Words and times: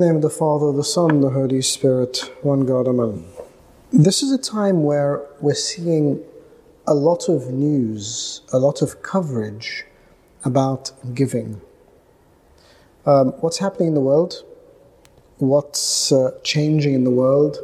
Name 0.00 0.14
of 0.14 0.22
the 0.22 0.30
Father, 0.30 0.70
the 0.70 0.84
Son, 0.84 1.22
the 1.22 1.30
Holy 1.30 1.60
Spirit, 1.60 2.30
one 2.42 2.64
God, 2.64 2.86
Amen. 2.86 3.24
This 3.92 4.22
is 4.22 4.30
a 4.30 4.38
time 4.38 4.84
where 4.84 5.26
we're 5.40 5.54
seeing 5.54 6.22
a 6.86 6.94
lot 6.94 7.28
of 7.28 7.48
news, 7.48 8.42
a 8.52 8.60
lot 8.60 8.80
of 8.80 9.02
coverage 9.02 9.84
about 10.44 10.92
giving. 11.16 11.60
Um, 13.06 13.32
what's 13.40 13.58
happening 13.58 13.88
in 13.88 13.94
the 13.94 14.00
world? 14.00 14.44
What's 15.38 16.12
uh, 16.12 16.30
changing 16.44 16.94
in 16.94 17.02
the 17.02 17.10
world? 17.10 17.58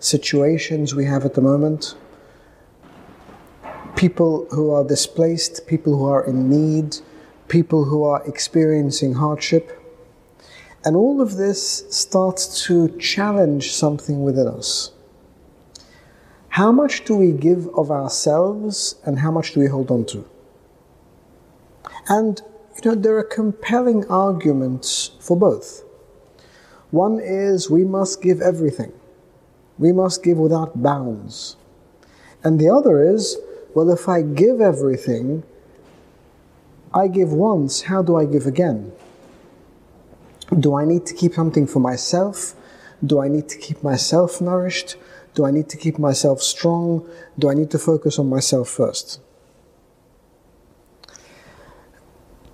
Situations 0.00 0.92
we 0.92 1.04
have 1.04 1.24
at 1.24 1.34
the 1.34 1.40
moment? 1.40 1.94
People 3.94 4.48
who 4.50 4.72
are 4.72 4.82
displaced, 4.82 5.68
people 5.68 5.96
who 5.96 6.06
are 6.06 6.24
in 6.24 6.50
need, 6.50 6.96
people 7.46 7.84
who 7.84 8.02
are 8.02 8.26
experiencing 8.26 9.12
hardship. 9.12 9.75
And 10.86 10.94
all 10.94 11.20
of 11.20 11.34
this 11.34 11.84
starts 11.90 12.64
to 12.66 12.96
challenge 13.00 13.72
something 13.72 14.22
within 14.22 14.46
us. 14.46 14.92
How 16.50 16.70
much 16.70 17.04
do 17.04 17.16
we 17.16 17.32
give 17.32 17.66
of 17.74 17.90
ourselves 17.90 18.94
and 19.04 19.18
how 19.18 19.32
much 19.32 19.52
do 19.52 19.58
we 19.58 19.66
hold 19.66 19.90
on 19.90 20.06
to? 20.06 20.24
And, 22.08 22.40
you 22.76 22.88
know, 22.88 22.94
there 22.94 23.18
are 23.18 23.24
compelling 23.24 24.06
arguments 24.06 25.10
for 25.18 25.36
both. 25.36 25.82
One 26.92 27.18
is 27.18 27.68
we 27.68 27.84
must 27.84 28.22
give 28.22 28.40
everything, 28.40 28.92
we 29.78 29.90
must 29.90 30.22
give 30.22 30.38
without 30.38 30.84
bounds. 30.84 31.56
And 32.44 32.60
the 32.60 32.70
other 32.70 33.02
is, 33.02 33.36
well, 33.74 33.90
if 33.90 34.08
I 34.08 34.22
give 34.22 34.60
everything, 34.60 35.42
I 36.94 37.08
give 37.08 37.32
once, 37.32 37.82
how 37.82 38.02
do 38.02 38.14
I 38.14 38.24
give 38.24 38.46
again? 38.46 38.92
Do 40.54 40.76
I 40.76 40.84
need 40.84 41.06
to 41.06 41.14
keep 41.14 41.34
something 41.34 41.66
for 41.66 41.80
myself? 41.80 42.54
Do 43.04 43.20
I 43.20 43.28
need 43.28 43.48
to 43.48 43.58
keep 43.58 43.82
myself 43.82 44.40
nourished? 44.40 44.96
Do 45.34 45.44
I 45.44 45.50
need 45.50 45.68
to 45.70 45.76
keep 45.76 45.98
myself 45.98 46.40
strong? 46.40 47.06
Do 47.38 47.50
I 47.50 47.54
need 47.54 47.70
to 47.72 47.78
focus 47.78 48.18
on 48.18 48.28
myself 48.28 48.68
first? 48.68 49.20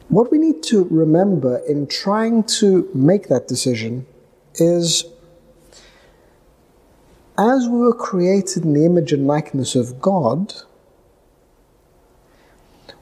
What 0.09 0.31
we 0.31 0.39
need 0.39 0.63
to 0.65 0.85
remember 0.91 1.59
in 1.67 1.87
trying 1.87 2.45
to 2.61 2.91
make 2.95 3.29
that 3.29 3.49
decision 3.49 4.07
is 4.57 5.05
as 7.39 7.67
we 7.67 7.79
were 7.79 7.95
created 7.95 8.65
in 8.65 8.75
the 8.75 8.85
image 8.85 9.13
and 9.13 9.27
likeness 9.27 9.75
of 9.75 10.01
God, 10.01 10.55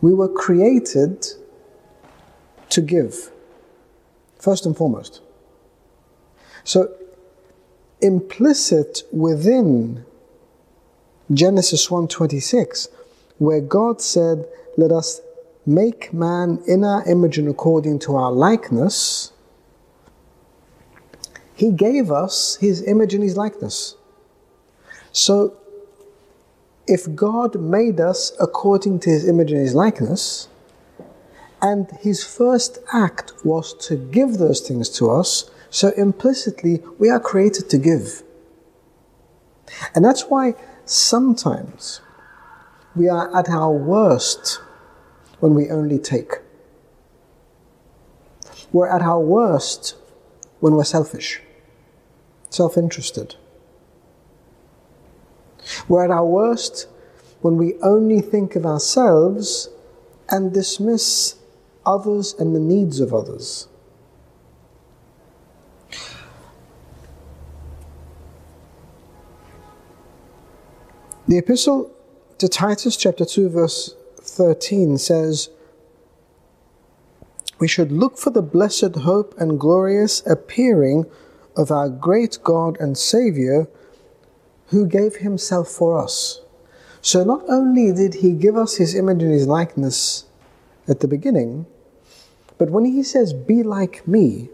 we 0.00 0.14
were 0.14 0.28
created 0.28 1.26
to 2.68 2.80
give 2.80 3.30
first 4.40 4.66
and 4.66 4.76
foremost. 4.76 5.20
So, 6.64 6.88
implicit 8.00 9.02
within 9.12 10.04
Genesis 11.32 11.90
1:26, 11.90 12.88
where 13.38 13.60
God 13.60 14.00
said, 14.00 14.48
"Let 14.76 14.90
us 14.90 15.20
make 15.66 16.12
man 16.12 16.62
in 16.66 16.84
our 16.84 17.04
image 17.06 17.38
and 17.38 17.48
according 17.48 17.98
to 18.00 18.16
our 18.16 18.32
likeness," 18.32 19.32
He 21.54 21.70
gave 21.70 22.10
us 22.10 22.56
His 22.56 22.82
image 22.82 23.12
and 23.12 23.22
His 23.22 23.36
likeness. 23.36 23.94
So, 25.12 25.52
if 26.86 27.14
God 27.14 27.60
made 27.60 28.00
us 28.00 28.32
according 28.40 29.00
to 29.00 29.10
His 29.10 29.28
image 29.28 29.52
and 29.52 29.60
His 29.60 29.74
likeness, 29.74 30.48
and 31.62 31.90
his 32.00 32.24
first 32.24 32.78
act 32.92 33.32
was 33.44 33.74
to 33.86 33.96
give 33.96 34.38
those 34.38 34.60
things 34.60 34.88
to 34.90 35.10
us. 35.10 35.50
So 35.70 35.90
implicitly, 35.96 36.82
we 36.98 37.10
are 37.10 37.20
created 37.20 37.68
to 37.70 37.78
give. 37.78 38.22
And 39.94 40.04
that's 40.04 40.22
why 40.22 40.54
sometimes 40.84 42.00
we 42.96 43.08
are 43.08 43.34
at 43.36 43.48
our 43.48 43.70
worst 43.70 44.60
when 45.38 45.54
we 45.54 45.70
only 45.70 45.98
take. 45.98 46.32
We're 48.72 48.88
at 48.88 49.02
our 49.02 49.20
worst 49.20 49.96
when 50.60 50.74
we're 50.74 50.84
selfish, 50.84 51.40
self 52.50 52.76
interested. 52.76 53.36
We're 55.88 56.04
at 56.04 56.10
our 56.10 56.26
worst 56.26 56.88
when 57.40 57.56
we 57.56 57.74
only 57.82 58.20
think 58.20 58.56
of 58.56 58.66
ourselves 58.66 59.68
and 60.28 60.52
dismiss 60.52 61.39
others 61.86 62.34
and 62.38 62.54
the 62.54 62.60
needs 62.60 63.00
of 63.00 63.12
others. 63.14 63.68
The 71.28 71.38
epistle 71.38 71.92
to 72.38 72.48
Titus, 72.48 72.96
chapter 72.96 73.24
2, 73.24 73.50
verse 73.50 73.94
13 74.20 74.98
says, 74.98 75.48
We 77.60 77.68
should 77.68 77.92
look 77.92 78.18
for 78.18 78.30
the 78.30 78.42
blessed 78.42 78.96
hope 78.96 79.34
and 79.38 79.60
glorious 79.60 80.26
appearing 80.26 81.06
of 81.56 81.70
our 81.70 81.88
great 81.88 82.38
God 82.42 82.76
and 82.80 82.98
Savior 82.98 83.68
who 84.70 84.86
gave 84.86 85.16
himself 85.16 85.68
for 85.68 85.98
us. 85.98 86.40
So 87.02 87.24
not 87.24 87.42
only 87.48 87.92
did 87.92 88.14
he 88.14 88.32
give 88.32 88.56
us 88.56 88.76
his 88.76 88.94
image 88.94 89.22
and 89.22 89.32
his 89.32 89.46
likeness 89.46 90.24
at 90.90 91.00
the 91.00 91.08
beginning, 91.08 91.66
but 92.58 92.70
when 92.70 92.84
he 92.84 93.02
says, 93.02 93.32
Be 93.32 93.62
like 93.62 94.06
me, 94.06 94.50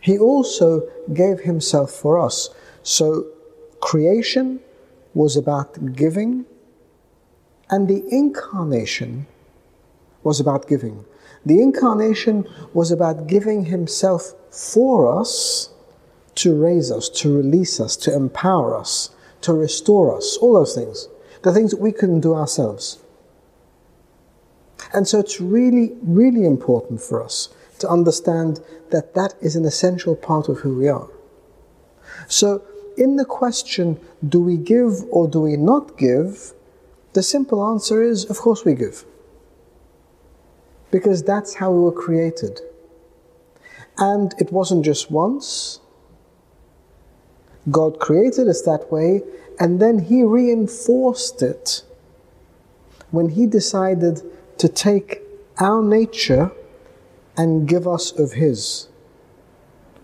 he 0.00 0.18
also 0.18 0.82
gave 1.14 1.40
himself 1.40 1.90
for 1.90 2.18
us. 2.18 2.50
So 2.82 3.26
creation 3.80 4.60
was 5.14 5.36
about 5.36 5.94
giving, 5.94 6.44
and 7.70 7.88
the 7.88 8.02
incarnation 8.10 9.26
was 10.22 10.40
about 10.40 10.68
giving. 10.68 11.04
The 11.46 11.60
incarnation 11.60 12.46
was 12.72 12.90
about 12.90 13.26
giving 13.26 13.66
himself 13.66 14.34
for 14.50 15.20
us 15.20 15.70
to 16.36 16.54
raise 16.54 16.90
us, 16.90 17.08
to 17.08 17.36
release 17.36 17.80
us, 17.80 17.96
to 17.96 18.14
empower 18.14 18.76
us, 18.76 19.10
to 19.42 19.52
restore 19.52 20.16
us, 20.16 20.36
all 20.40 20.54
those 20.54 20.74
things. 20.74 21.08
The 21.42 21.52
things 21.52 21.72
that 21.72 21.80
we 21.80 21.92
couldn't 21.92 22.20
do 22.20 22.34
ourselves. 22.34 23.01
And 24.92 25.06
so 25.06 25.18
it's 25.20 25.40
really, 25.40 25.92
really 26.02 26.44
important 26.44 27.00
for 27.00 27.22
us 27.22 27.48
to 27.78 27.88
understand 27.88 28.60
that 28.90 29.14
that 29.14 29.34
is 29.40 29.56
an 29.56 29.64
essential 29.64 30.14
part 30.14 30.48
of 30.48 30.60
who 30.60 30.76
we 30.76 30.88
are. 30.88 31.08
So, 32.28 32.62
in 32.96 33.16
the 33.16 33.24
question, 33.24 33.98
do 34.28 34.40
we 34.40 34.56
give 34.56 35.02
or 35.10 35.26
do 35.26 35.40
we 35.40 35.56
not 35.56 35.96
give? 35.96 36.52
The 37.14 37.22
simple 37.22 37.66
answer 37.66 38.02
is, 38.02 38.24
of 38.30 38.38
course, 38.38 38.64
we 38.64 38.74
give. 38.74 39.04
Because 40.90 41.22
that's 41.22 41.54
how 41.54 41.72
we 41.72 41.80
were 41.80 41.92
created. 41.92 42.60
And 43.98 44.34
it 44.38 44.52
wasn't 44.52 44.84
just 44.84 45.10
once. 45.10 45.80
God 47.70 47.98
created 47.98 48.48
us 48.48 48.62
that 48.62 48.90
way, 48.90 49.22
and 49.58 49.80
then 49.80 49.98
He 50.00 50.22
reinforced 50.22 51.42
it 51.42 51.82
when 53.10 53.30
He 53.30 53.46
decided 53.46 54.22
to 54.62 54.68
take 54.68 55.20
our 55.58 55.82
nature 55.82 56.52
and 57.36 57.66
give 57.66 57.88
us 57.88 58.12
of 58.16 58.34
His. 58.34 58.86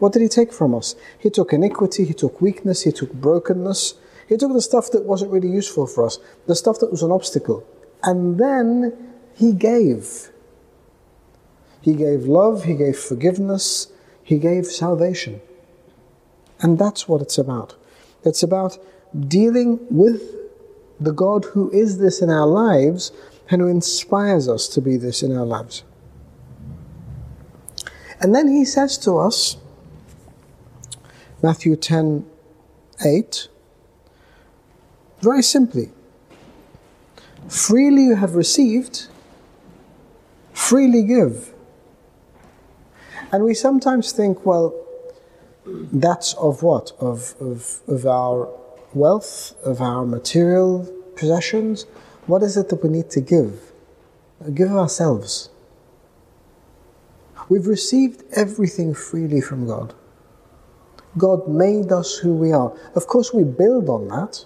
What 0.01 0.13
did 0.13 0.21
He 0.21 0.27
take 0.27 0.53
from 0.53 0.75
us? 0.75 0.97
He 1.17 1.31
took 1.31 1.53
iniquity, 1.53 2.05
He 2.05 2.13
took 2.13 2.41
weakness, 2.41 2.83
He 2.83 2.91
took 2.91 3.13
brokenness, 3.13 3.95
He 4.29 4.37
took 4.37 4.53
the 4.53 4.61
stuff 4.61 4.91
that 4.91 5.05
wasn't 5.05 5.31
really 5.31 5.49
useful 5.49 5.87
for 5.87 6.05
us, 6.05 6.19
the 6.49 6.57
stuff 6.57 6.81
that 6.81 6.91
was 6.91 7.05
an 7.05 7.13
obstacle. 7.13 7.65
And 8.03 8.37
then 8.37 9.15
He 9.37 9.53
gave. 9.53 10.31
He 11.81 11.95
gave 11.95 12.25
love, 12.25 12.65
He 12.65 12.75
gave 12.75 12.99
forgiveness, 12.99 13.93
He 14.25 14.39
gave 14.39 14.67
salvation. 14.67 15.41
And 16.61 16.81
that's 16.81 17.07
what 17.07 17.23
it's 17.23 17.39
about. 17.39 17.77
It's 18.25 18.43
about 18.43 18.77
dealing 19.29 19.79
with 19.89 20.21
the 20.99 21.13
God 21.13 21.45
who 21.45 21.71
is 21.71 21.99
this 21.99 22.21
in 22.21 22.29
our 22.29 22.49
lives 22.49 23.13
and 23.51 23.63
who 23.63 23.69
inspires 23.69 24.49
us 24.49 24.69
to 24.69 24.81
be 24.81 24.97
this 24.97 25.23
in 25.23 25.37
our 25.37 25.45
lives. 25.45 25.85
And 28.21 28.35
then 28.35 28.49
he 28.49 28.65
says 28.65 28.99
to 28.99 29.19
us, 29.19 29.57
Matthew 31.43 31.77
10 31.77 32.27
8, 33.05 33.49
very 35.21 35.43
simply, 35.43 35.91
freely 37.49 38.07
you 38.07 38.17
have 38.17 38.35
received, 38.35 39.07
freely 40.53 41.05
give. 41.05 41.55
And 43.31 43.45
we 43.45 43.55
sometimes 43.55 44.11
think, 44.11 44.45
well, 44.45 44.75
that's 45.65 46.35
of 46.35 46.63
what? 46.63 46.93
Of, 46.99 47.35
of, 47.41 47.81
of 47.87 48.07
our 48.07 48.49
wealth, 48.95 49.55
of 49.65 49.81
our 49.81 50.05
material 50.05 50.93
possessions? 51.15 51.87
What 52.29 52.43
is 52.43 52.59
it 52.59 52.69
that 52.69 52.83
we 52.83 52.91
need 52.91 53.09
to 53.11 53.23
give? 53.23 53.73
Give 54.55 54.71
ourselves. 54.71 55.49
We've 57.49 57.67
received 57.67 58.23
everything 58.37 58.93
freely 58.93 59.41
from 59.41 59.67
God. 59.67 59.95
God 61.17 61.49
made 61.49 61.91
us 61.91 62.19
who 62.19 62.35
we 62.35 62.53
are. 62.53 62.77
Of 62.95 63.07
course, 63.07 63.33
we 63.33 63.45
build 63.45 63.89
on 63.89 64.09
that. 64.09 64.45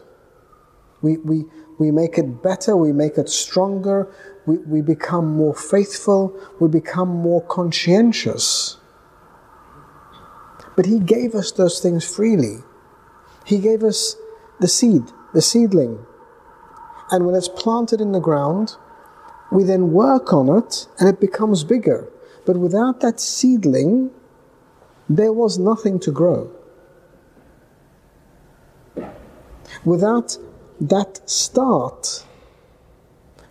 We, 1.03 1.17
we, 1.17 1.45
we 1.81 1.91
make 1.91 2.19
it 2.19 2.41
better, 2.41 2.77
we 2.77 2.93
make 2.93 3.19
it 3.19 3.29
stronger, 3.29 4.09
we, 4.47 4.59
we 4.59 4.81
become 4.81 5.37
more 5.37 5.55
faithful, 5.55 6.39
we 6.61 6.69
become 6.69 7.09
more 7.09 7.43
conscientious. 7.43 8.77
But 10.77 10.87
He 10.87 11.01
gave 11.01 11.35
us 11.35 11.51
those 11.51 11.81
things 11.81 12.05
freely. 12.05 12.59
He 13.45 13.59
gave 13.59 13.83
us 13.83 14.15
the 14.61 14.69
seed, 14.69 15.03
the 15.35 15.43
seedling. 15.43 16.07
And 17.13 17.27
when 17.27 17.35
it's 17.35 17.49
planted 17.49 18.01
in 18.01 18.13
the 18.13 18.21
ground, 18.21 18.77
we 19.53 19.63
then 19.65 19.93
work 19.93 20.33
on 20.33 20.49
it 20.49 20.89
and 20.99 21.09
it 21.09 21.21
becomes 21.21 21.63
bigger. 21.63 22.09
But 22.47 22.57
without 22.57 23.01
that 23.01 23.21
seedling, 23.21 24.11
there 25.09 25.33
was 25.33 25.59
nothing 25.59 26.01
to 26.01 26.11
grow. 26.11 26.51
Without 29.85 30.39
that 30.81 31.29
start, 31.29 32.25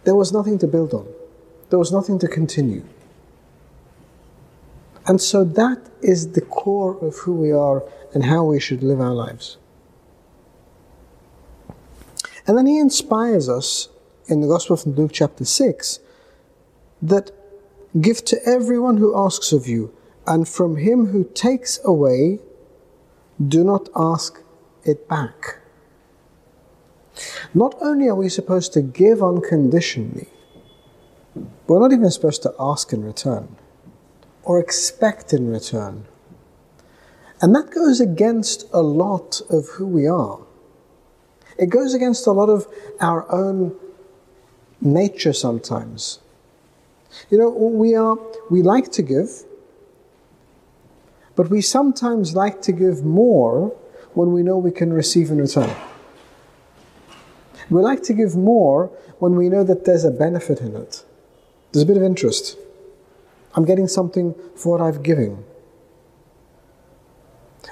there 0.06 0.16
was 0.16 0.34
nothing 0.34 0.58
to 0.60 0.68
build 0.68 0.94
on. 0.94 1.08
There 1.70 1.80
was 1.80 1.92
nothing 1.92 2.18
to 2.20 2.28
continue. 2.28 2.84
And 5.06 5.22
so 5.22 5.44
that 5.44 5.80
is 6.02 6.32
the 6.32 6.42
core 6.42 6.98
of 7.06 7.16
who 7.20 7.34
we 7.34 7.52
are 7.52 7.84
and 8.14 8.26
how 8.26 8.44
we 8.44 8.60
should 8.60 8.82
live 8.82 9.00
our 9.00 9.14
lives. 9.14 9.58
And 12.48 12.58
then 12.58 12.66
he 12.66 12.80
inspires 12.80 13.48
us 13.48 13.90
in 14.28 14.42
the 14.42 14.48
Gospel 14.48 14.76
of 14.76 14.86
Luke, 14.86 15.12
chapter 15.14 15.46
6, 15.46 16.00
that 17.02 17.32
give 18.00 18.24
to 18.26 18.40
everyone 18.46 18.98
who 18.98 19.18
asks 19.18 19.52
of 19.52 19.68
you, 19.68 19.94
and 20.26 20.48
from 20.48 20.78
him 20.78 21.08
who 21.08 21.24
takes 21.24 21.80
away, 21.84 22.40
do 23.46 23.64
not 23.64 23.90
ask 23.96 24.42
it 24.84 25.08
back. 25.08 25.60
Not 27.54 27.76
only 27.82 28.08
are 28.08 28.16
we 28.16 28.30
supposed 28.30 28.74
to 28.74 28.82
give 28.82 29.22
unconditionally, 29.22 30.28
we're 31.68 31.80
not 31.80 31.94
even 31.94 32.10
supposed 32.12 32.44
to 32.44 32.54
ask 32.60 32.94
in 32.94 33.04
return 33.04 33.56
or 34.44 34.60
expect 34.60 35.34
in 35.34 35.50
return. 35.50 36.06
And 37.42 37.56
that 37.56 37.72
goes 37.72 38.00
against 38.00 38.66
a 38.72 38.82
lot 38.82 39.42
of 39.50 39.68
who 39.70 39.88
we 39.88 40.08
are. 40.08 40.40
It 41.62 41.70
goes 41.70 41.94
against 41.94 42.26
a 42.26 42.32
lot 42.32 42.50
of 42.50 42.68
our 43.00 43.32
own 43.32 43.76
nature 44.82 45.32
sometimes. 45.32 46.18
You 47.30 47.38
know, 47.38 47.50
we 47.50 47.94
are 47.94 48.18
we 48.50 48.64
like 48.64 48.92
to 48.94 49.04
give, 49.04 49.44
but 51.36 51.52
we 51.52 51.62
sometimes 51.62 52.36
like 52.36 52.64
to 52.64 52.72
give 52.72 53.06
more 53.06 53.78
when 54.16 54.34
we 54.34 54.42
know 54.42 54.58
we 54.58 54.72
can 54.72 54.92
receive 54.92 55.30
in 55.30 55.38
return. 55.38 55.70
We 57.70 57.82
like 57.84 58.02
to 58.04 58.14
give 58.14 58.36
more 58.36 58.88
when 59.20 59.36
we 59.36 59.48
know 59.48 59.64
that 59.64 59.86
there's 59.86 60.04
a 60.04 60.12
benefit 60.12 60.62
in 60.62 60.76
it. 60.76 61.06
There's 61.72 61.84
a 61.84 61.86
bit 61.86 61.96
of 61.96 62.02
interest. 62.04 62.58
I'm 63.54 63.66
getting 63.66 63.88
something 63.88 64.34
for 64.56 64.80
what 64.80 64.82
I've 64.82 65.04
given. 65.04 65.44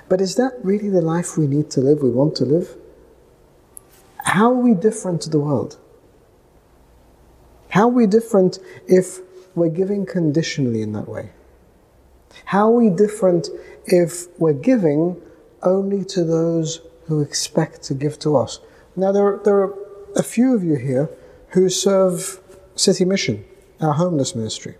But 0.07 0.21
is 0.21 0.36
that 0.36 0.53
really 0.62 0.89
the 0.89 1.01
life 1.01 1.38
we 1.38 1.47
need 1.47 1.71
to 1.71 1.81
live, 1.81 2.03
we 2.03 2.12
want 2.12 2.36
to 2.36 2.45
live? 2.45 2.77
How 4.30 4.52
are 4.52 4.62
we 4.62 4.76
different 4.76 5.22
to 5.24 5.30
the 5.31 5.40
world? 5.40 5.80
How 7.70 7.86
are 7.86 7.96
we 8.02 8.06
different 8.06 8.60
if 8.88 9.22
we're 9.56 9.70
giving 9.70 10.06
conditionally 10.06 10.84
in 10.84 10.94
that 10.94 11.10
way? 11.10 11.31
How 12.46 12.68
are 12.68 12.76
we 12.76 12.92
different 12.92 13.50
if 13.86 14.28
we're 14.40 14.54
giving 14.54 15.20
only 15.64 16.06
to 16.06 16.24
those 16.24 16.81
who 17.08 17.22
expect 17.22 17.81
to 17.86 17.96
give 17.96 18.20
to 18.20 18.38
us? 18.38 18.60
Now, 18.96 19.12
there 19.12 19.26
are, 19.26 19.42
there 19.44 19.58
are 19.64 19.74
a 20.16 20.22
few 20.22 20.54
of 20.54 20.64
you 20.64 20.75
here 20.75 21.10
who 21.50 21.68
serve 21.68 22.40
City 22.75 23.06
Mission, 23.06 23.44
our 23.82 23.94
homeless 23.94 24.36
ministry. 24.36 24.75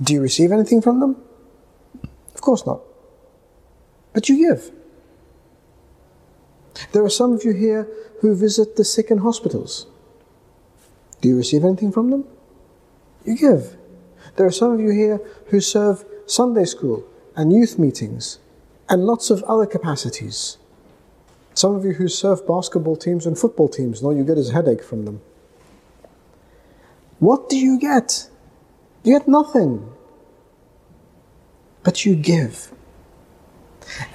Do 0.00 0.14
you 0.14 0.22
receive 0.22 0.50
anything 0.50 0.80
from 0.80 1.00
them? 1.00 1.16
Of 2.34 2.40
course 2.40 2.64
not. 2.64 2.80
But 4.14 4.30
you 4.30 4.48
give. 4.48 4.72
There 6.92 7.04
are 7.04 7.10
some 7.10 7.32
of 7.32 7.44
you 7.44 7.52
here 7.52 7.88
who 8.20 8.34
visit 8.34 8.76
the 8.76 8.84
sick 8.84 9.10
in 9.10 9.18
hospitals. 9.18 9.86
Do 11.20 11.28
you 11.28 11.36
receive 11.36 11.64
anything 11.64 11.92
from 11.92 12.10
them? 12.10 12.24
You 13.24 13.36
give. 13.36 13.76
There 14.36 14.46
are 14.46 14.52
some 14.52 14.72
of 14.72 14.80
you 14.80 14.90
here 14.90 15.20
who 15.48 15.60
serve 15.60 16.04
Sunday 16.26 16.64
school 16.64 17.04
and 17.34 17.52
youth 17.52 17.78
meetings 17.78 18.38
and 18.88 19.04
lots 19.04 19.30
of 19.30 19.42
other 19.44 19.66
capacities. 19.66 20.58
Some 21.54 21.74
of 21.74 21.84
you 21.84 21.92
who 21.92 22.08
serve 22.08 22.46
basketball 22.46 22.96
teams 22.96 23.26
and 23.26 23.36
football 23.36 23.68
teams, 23.68 23.98
and 23.98 24.06
all 24.06 24.16
you 24.16 24.24
get 24.24 24.38
is 24.38 24.52
headache 24.52 24.84
from 24.84 25.04
them. 25.04 25.20
What 27.18 27.48
do 27.48 27.56
you 27.56 27.80
get? 27.80 28.30
You 29.02 29.18
get 29.18 29.26
nothing. 29.26 29.92
But 31.82 32.06
you 32.06 32.14
give. 32.14 32.72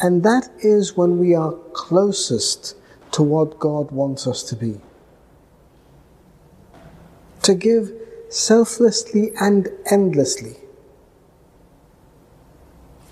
And 0.02 0.24
that 0.24 0.50
is 0.60 0.96
when 0.96 1.20
we 1.20 1.36
are 1.36 1.54
closest 1.74 2.76
to 3.12 3.24
what 3.24 3.60
God 3.60 3.92
wants 3.92 4.28
us 4.28 4.44
to 4.44 4.56
be. 4.56 4.80
To 7.44 7.54
give 7.54 7.92
selflessly 8.30 9.32
and 9.40 9.70
endlessly. 9.90 10.56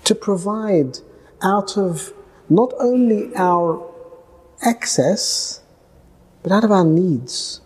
To 0.04 0.14
provide 0.14 0.98
out 1.42 1.76
of 1.76 2.12
not 2.48 2.72
only 2.78 3.34
our 3.36 3.88
excess, 4.62 5.62
but 6.42 6.52
out 6.52 6.64
of 6.64 6.70
our 6.70 6.84
needs. 6.84 7.60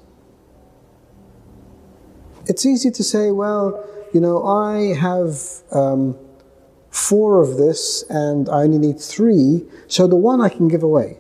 It's 2.46 2.64
easy 2.64 2.90
to 2.90 3.02
say, 3.02 3.30
well, 3.30 3.84
you 4.12 4.20
know, 4.20 4.46
I 4.46 4.94
have 4.94 5.40
um, 5.72 6.16
four 6.96 7.42
of 7.42 7.58
this 7.58 8.04
and 8.08 8.48
I 8.48 8.62
only 8.62 8.78
need 8.78 8.98
three, 8.98 9.66
so 9.86 10.06
the 10.06 10.16
one 10.16 10.40
I 10.40 10.48
can 10.48 10.66
give 10.66 10.82
away. 10.82 11.18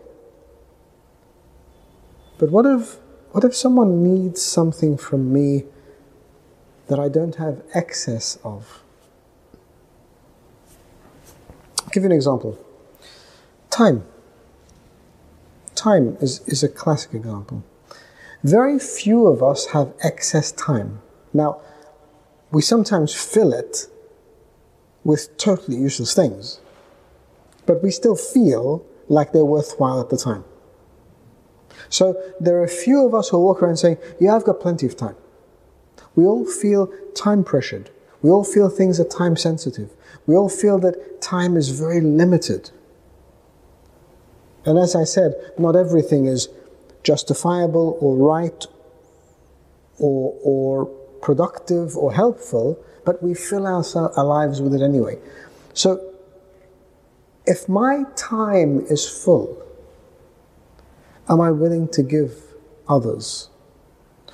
But 2.38 2.50
what 2.50 2.64
if, 2.64 2.96
what 3.32 3.44
if 3.44 3.54
someone 3.54 4.02
needs 4.02 4.40
something 4.40 4.96
from 4.96 5.32
me 5.32 5.64
that 6.88 6.98
I 6.98 7.08
don't 7.08 7.36
have 7.36 7.62
excess 7.74 8.38
of? 8.42 8.82
I'll 11.82 11.90
give 11.90 12.04
you 12.04 12.08
an 12.08 12.16
example. 12.16 12.58
Time. 13.68 14.06
Time 15.74 16.16
is, 16.22 16.40
is 16.46 16.62
a 16.62 16.70
classic 16.70 17.12
example. 17.12 17.62
Very 18.42 18.78
few 18.78 19.26
of 19.26 19.42
us 19.42 19.66
have 19.66 19.92
excess 20.02 20.52
time. 20.52 21.02
Now, 21.34 21.60
we 22.50 22.62
sometimes 22.62 23.14
fill 23.14 23.52
it 23.52 23.88
with 25.06 25.36
totally 25.38 25.76
useless 25.76 26.14
things, 26.14 26.60
but 27.64 27.80
we 27.80 27.92
still 27.92 28.16
feel 28.16 28.84
like 29.08 29.32
they're 29.32 29.44
worthwhile 29.44 30.00
at 30.00 30.10
the 30.10 30.16
time. 30.16 30.44
So 31.88 32.20
there 32.40 32.56
are 32.56 32.64
a 32.64 32.68
few 32.84 33.06
of 33.06 33.14
us 33.14 33.28
who 33.28 33.38
walk 33.38 33.62
around 33.62 33.76
saying, 33.76 33.98
Yeah, 34.18 34.34
I've 34.34 34.44
got 34.44 34.58
plenty 34.58 34.84
of 34.84 34.96
time. 34.96 35.14
We 36.16 36.24
all 36.24 36.44
feel 36.44 36.88
time 37.14 37.44
pressured. 37.44 37.90
We 38.20 38.30
all 38.30 38.42
feel 38.42 38.68
things 38.68 38.98
are 38.98 39.04
time 39.04 39.36
sensitive. 39.36 39.90
We 40.26 40.34
all 40.34 40.48
feel 40.48 40.80
that 40.80 41.22
time 41.22 41.56
is 41.56 41.68
very 41.68 42.00
limited. 42.00 42.70
And 44.64 44.76
as 44.76 44.96
I 44.96 45.04
said, 45.04 45.34
not 45.56 45.76
everything 45.76 46.26
is 46.26 46.48
justifiable 47.04 47.96
or 48.00 48.16
right 48.16 48.66
or, 50.00 50.34
or 50.42 50.86
productive 51.22 51.96
or 51.96 52.12
helpful, 52.12 52.84
but 53.06 53.22
we 53.22 53.32
fill 53.32 53.66
our, 53.66 53.82
our 54.16 54.24
lives 54.24 54.60
with 54.60 54.74
it 54.74 54.82
anyway. 54.82 55.16
So, 55.72 56.12
if 57.46 57.68
my 57.68 58.02
time 58.16 58.80
is 58.90 59.08
full, 59.08 59.56
am 61.28 61.40
I 61.40 61.52
willing 61.52 61.88
to 61.88 62.02
give 62.02 62.34
others? 62.88 63.48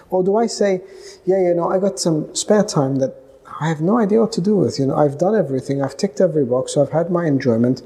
Or 0.08 0.24
do 0.24 0.36
I 0.36 0.46
say, 0.46 0.80
yeah, 1.26 1.40
you 1.40 1.54
know, 1.54 1.70
I 1.70 1.78
got 1.78 2.00
some 2.00 2.34
spare 2.34 2.64
time 2.64 2.96
that 2.96 3.14
I 3.60 3.68
have 3.68 3.82
no 3.82 3.98
idea 3.98 4.20
what 4.20 4.32
to 4.32 4.40
do 4.40 4.56
with. 4.56 4.78
You 4.78 4.86
know, 4.86 4.96
I've 4.96 5.18
done 5.18 5.36
everything, 5.36 5.82
I've 5.82 5.96
ticked 5.96 6.20
every 6.20 6.44
box, 6.44 6.74
so 6.74 6.82
I've 6.82 6.92
had 6.92 7.10
my 7.10 7.26
enjoyment, 7.26 7.82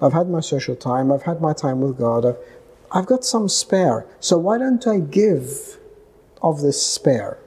I've 0.00 0.14
had 0.14 0.28
my 0.30 0.40
social 0.40 0.74
time, 0.74 1.12
I've 1.12 1.22
had 1.22 1.42
my 1.42 1.52
time 1.52 1.82
with 1.82 1.98
God, 1.98 2.24
I've, 2.24 2.38
I've 2.90 3.06
got 3.06 3.24
some 3.24 3.48
spare. 3.48 4.06
So 4.20 4.38
why 4.38 4.56
don't 4.56 4.86
I 4.86 5.00
give 5.00 5.76
of 6.42 6.62
this 6.62 6.82
spare? 6.82 7.38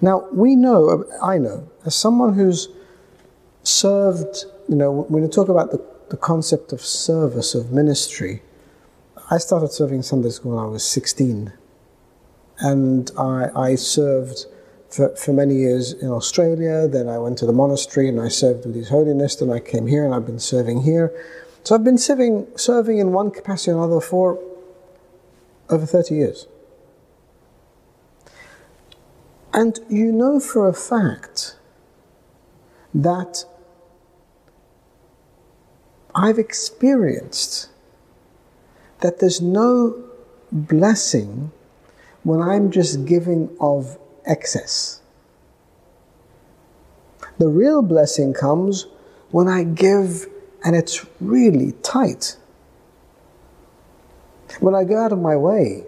Now, 0.00 0.26
we 0.32 0.56
know, 0.56 1.04
I 1.22 1.38
know, 1.38 1.68
as 1.84 1.94
someone 1.94 2.34
who's 2.34 2.68
served, 3.62 4.44
you 4.68 4.76
know, 4.76 5.02
when 5.08 5.22
you 5.22 5.28
talk 5.28 5.48
about 5.48 5.70
the, 5.70 5.84
the 6.08 6.16
concept 6.16 6.72
of 6.72 6.80
service, 6.80 7.54
of 7.54 7.70
ministry, 7.70 8.42
I 9.30 9.38
started 9.38 9.72
serving 9.72 10.02
Sunday 10.02 10.30
school 10.30 10.56
when 10.56 10.64
I 10.64 10.68
was 10.68 10.84
16. 10.84 11.52
And 12.60 13.10
I, 13.18 13.48
I 13.54 13.74
served 13.74 14.46
for, 14.88 15.14
for 15.16 15.32
many 15.32 15.54
years 15.54 15.92
in 15.92 16.08
Australia. 16.08 16.88
Then 16.88 17.08
I 17.08 17.18
went 17.18 17.38
to 17.38 17.46
the 17.46 17.52
monastery 17.52 18.08
and 18.08 18.20
I 18.20 18.28
served 18.28 18.66
with 18.66 18.74
His 18.74 18.88
Holiness. 18.88 19.36
Then 19.36 19.50
I 19.50 19.60
came 19.60 19.86
here 19.86 20.04
and 20.04 20.14
I've 20.14 20.26
been 20.26 20.40
serving 20.40 20.82
here. 20.82 21.12
So 21.62 21.74
I've 21.74 21.84
been 21.84 21.98
serving, 21.98 22.48
serving 22.56 22.98
in 22.98 23.12
one 23.12 23.30
capacity 23.30 23.72
or 23.72 23.76
another 23.76 24.00
for 24.00 24.42
over 25.68 25.86
30 25.86 26.14
years. 26.14 26.46
And 29.52 29.78
you 29.88 30.12
know 30.12 30.38
for 30.38 30.68
a 30.68 30.72
fact 30.72 31.56
that 32.94 33.44
I've 36.14 36.38
experienced 36.38 37.68
that 39.00 39.18
there's 39.18 39.40
no 39.40 40.02
blessing 40.52 41.52
when 42.22 42.40
I'm 42.40 42.70
just 42.70 43.06
giving 43.06 43.56
of 43.60 43.98
excess. 44.26 45.00
The 47.38 47.48
real 47.48 47.82
blessing 47.82 48.34
comes 48.34 48.86
when 49.30 49.48
I 49.48 49.64
give 49.64 50.26
and 50.64 50.76
it's 50.76 51.06
really 51.20 51.72
tight. 51.82 52.36
When 54.60 54.74
I 54.74 54.84
go 54.84 54.98
out 54.98 55.12
of 55.12 55.18
my 55.18 55.36
way 55.36 55.84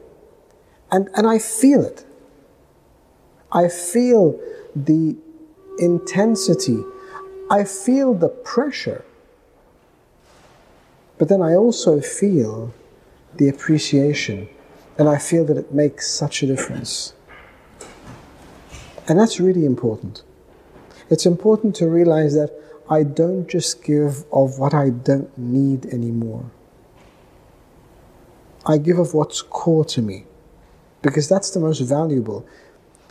and, 0.90 1.08
and 1.14 1.26
I 1.26 1.38
feel 1.38 1.84
it. 1.84 2.06
I 3.52 3.68
feel 3.68 4.40
the 4.74 5.16
intensity. 5.78 6.82
I 7.50 7.64
feel 7.64 8.14
the 8.14 8.28
pressure. 8.28 9.04
But 11.18 11.28
then 11.28 11.42
I 11.42 11.54
also 11.54 12.00
feel 12.00 12.72
the 13.36 13.48
appreciation. 13.48 14.48
And 14.98 15.08
I 15.08 15.18
feel 15.18 15.44
that 15.46 15.56
it 15.56 15.72
makes 15.72 16.10
such 16.10 16.42
a 16.42 16.46
difference. 16.46 17.14
And 19.08 19.18
that's 19.18 19.40
really 19.40 19.66
important. 19.66 20.22
It's 21.10 21.26
important 21.26 21.74
to 21.76 21.88
realize 21.88 22.34
that 22.34 22.50
I 22.88 23.02
don't 23.02 23.46
just 23.48 23.82
give 23.82 24.24
of 24.32 24.58
what 24.58 24.74
I 24.74 24.90
don't 24.90 25.36
need 25.36 25.86
anymore. 25.86 26.50
I 28.64 28.78
give 28.78 28.98
of 28.98 29.12
what's 29.12 29.42
core 29.42 29.84
to 29.86 30.02
me 30.02 30.24
because 31.02 31.28
that's 31.28 31.50
the 31.50 31.60
most 31.60 31.80
valuable. 31.80 32.46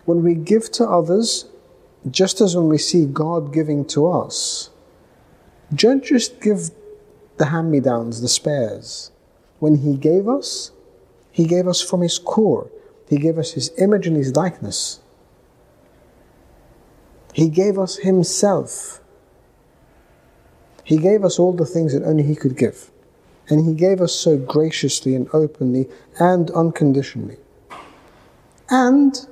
When 0.06 0.24
we 0.24 0.36
give 0.36 0.72
to 0.74 0.88
others, 0.88 1.46
just 2.10 2.42
as 2.42 2.56
when 2.56 2.68
we 2.68 2.78
see 2.78 3.06
God 3.06 3.54
giving 3.54 3.86
to 3.86 4.08
us, 4.08 4.70
don't 5.74 6.04
just 6.04 6.42
give 6.42 6.72
the 7.38 7.46
hand 7.46 7.72
me 7.72 7.80
downs, 7.80 8.22
the 8.22 8.28
spares. 8.28 9.12
When 9.60 9.78
He 9.78 9.96
gave 9.96 10.28
us, 10.28 10.72
He 11.32 11.46
gave 11.46 11.68
us 11.68 11.82
from 11.82 12.02
His 12.02 12.18
core, 12.18 12.70
He 13.08 13.18
gave 13.18 13.38
us 13.38 13.52
His 13.54 13.72
image 13.78 14.08
and 14.08 14.16
His 14.16 14.36
likeness. 14.36 15.00
He 17.34 17.48
gave 17.48 17.80
us 17.80 17.98
Himself. 17.98 19.02
He 20.84 20.98
gave 20.98 21.24
us 21.24 21.40
all 21.40 21.54
the 21.54 21.66
things 21.66 21.94
that 21.94 22.04
only 22.04 22.24
He 22.24 22.36
could 22.36 22.58
give. 22.58 22.92
And 23.48 23.66
He 23.66 23.74
gave 23.74 24.02
us 24.02 24.14
so 24.14 24.38
graciously 24.38 25.16
and 25.16 25.30
openly 25.32 25.88
and 26.20 26.52
unconditionally. 26.52 27.38
And 28.70 29.26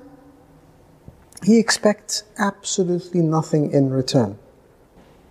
He 1.43 1.57
expects 1.57 2.23
absolutely 2.37 3.21
nothing 3.21 3.71
in 3.71 3.89
return 3.89 4.37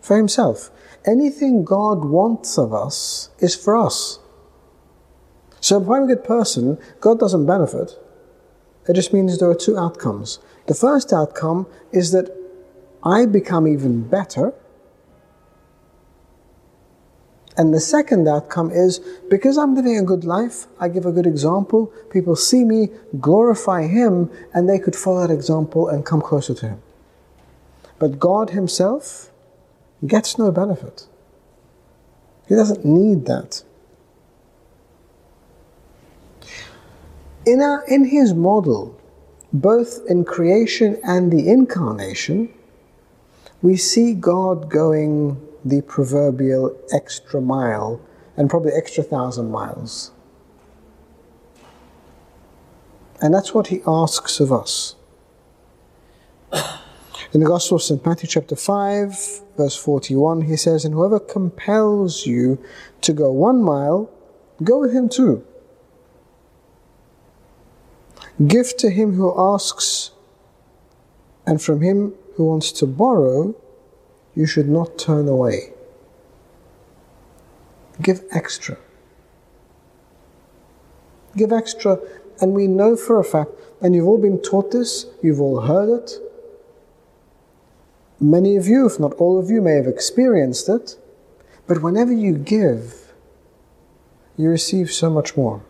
for 0.00 0.16
Himself. 0.16 0.70
Anything 1.04 1.64
God 1.64 2.04
wants 2.04 2.58
of 2.58 2.72
us 2.72 3.30
is 3.38 3.54
for 3.54 3.76
us. 3.76 4.18
So, 5.60 5.82
if 5.82 5.88
I'm 5.88 6.04
a 6.04 6.06
good 6.06 6.24
person, 6.24 6.78
God 7.00 7.18
doesn't 7.18 7.46
benefit. 7.46 7.98
It 8.88 8.94
just 8.94 9.12
means 9.12 9.38
there 9.38 9.50
are 9.50 9.54
two 9.54 9.76
outcomes. 9.76 10.38
The 10.66 10.74
first 10.74 11.12
outcome 11.12 11.66
is 11.92 12.12
that 12.12 12.34
I 13.02 13.26
become 13.26 13.66
even 13.68 14.08
better. 14.08 14.54
And 17.58 17.74
the 17.74 17.80
second 17.80 18.28
outcome 18.28 18.70
is 18.70 19.00
because 19.28 19.58
I'm 19.58 19.74
living 19.74 19.98
a 19.98 20.04
good 20.04 20.24
life, 20.24 20.68
I 20.78 20.88
give 20.88 21.04
a 21.04 21.10
good 21.10 21.26
example, 21.26 21.92
people 22.08 22.36
see 22.36 22.64
me, 22.64 22.88
glorify 23.20 23.88
Him, 23.88 24.30
and 24.54 24.68
they 24.68 24.78
could 24.78 24.94
follow 24.94 25.26
that 25.26 25.34
example 25.34 25.88
and 25.88 26.06
come 26.06 26.22
closer 26.22 26.54
to 26.54 26.68
Him. 26.68 26.82
But 27.98 28.20
God 28.20 28.50
Himself 28.50 29.32
gets 30.06 30.38
no 30.38 30.52
benefit. 30.52 31.08
He 32.46 32.54
doesn't 32.54 32.84
need 32.84 33.26
that. 33.26 33.64
In, 37.44 37.60
our, 37.60 37.84
in 37.88 38.04
His 38.04 38.34
model, 38.34 38.96
both 39.52 40.00
in 40.08 40.24
creation 40.24 40.96
and 41.02 41.32
the 41.32 41.48
incarnation, 41.48 42.54
we 43.62 43.76
see 43.76 44.14
God 44.14 44.70
going 44.70 45.48
the 45.64 45.82
proverbial 45.82 46.76
extra 46.92 47.40
mile 47.40 48.00
and 48.36 48.48
probably 48.48 48.72
extra 48.72 49.02
thousand 49.02 49.50
miles. 49.50 50.12
And 53.20 53.34
that's 53.34 53.52
what 53.52 53.68
he 53.68 53.82
asks 53.86 54.38
of 54.38 54.52
us. 54.52 54.94
In 57.32 57.40
the 57.40 57.46
Gospel 57.46 57.76
of 57.76 57.82
St. 57.82 58.04
Matthew, 58.06 58.28
chapter 58.28 58.56
5, 58.56 59.40
verse 59.56 59.76
41, 59.76 60.42
he 60.42 60.56
says, 60.56 60.84
And 60.84 60.94
whoever 60.94 61.18
compels 61.18 62.26
you 62.26 62.62
to 63.02 63.12
go 63.12 63.30
one 63.30 63.62
mile, 63.62 64.10
go 64.62 64.78
with 64.78 64.94
him 64.94 65.08
two. 65.08 65.44
Give 68.46 68.74
to 68.76 68.88
him 68.88 69.14
who 69.14 69.34
asks, 69.36 70.12
and 71.44 71.60
from 71.60 71.80
him 71.80 72.14
who 72.36 72.44
wants 72.44 72.70
to 72.72 72.86
borrow, 72.86 73.54
you 74.38 74.47
should 74.47 74.68
not 74.68 74.97
turn 74.97 75.26
away. 75.26 75.73
Give 78.00 78.23
extra. 78.30 78.76
Give 81.37 81.50
extra, 81.52 81.99
and 82.40 82.52
we 82.52 82.68
know 82.68 82.95
for 82.95 83.18
a 83.18 83.25
fact, 83.25 83.50
and 83.83 83.97
you've 83.97 84.07
all 84.07 84.23
been 84.23 84.40
taught 84.40 84.71
this, 84.71 85.07
you've 85.25 85.40
all 85.40 85.62
heard 85.62 85.88
it. 85.88 86.12
Many 88.21 88.57
of 88.57 88.68
you, 88.68 88.87
if 88.87 89.00
not 89.00 89.12
all 89.14 89.40
of 89.40 89.50
you, 89.50 89.61
may 89.61 89.75
have 89.75 89.88
experienced 89.88 90.68
it, 90.68 90.97
but 91.66 91.83
whenever 91.83 92.12
you 92.12 92.38
give, 92.38 93.12
you 94.37 94.50
receive 94.50 94.92
so 94.92 95.11
much 95.11 95.37
more. 95.37 95.64